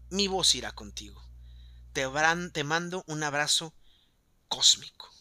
mi 0.10 0.27
voz 0.27 0.56
irá 0.56 0.71
contigo. 0.71 1.23
te, 1.93 2.08
te 2.53 2.63
mando 2.63 3.03
un 3.08 3.23
abrazo 3.23 3.73
cósmico. 4.47 5.16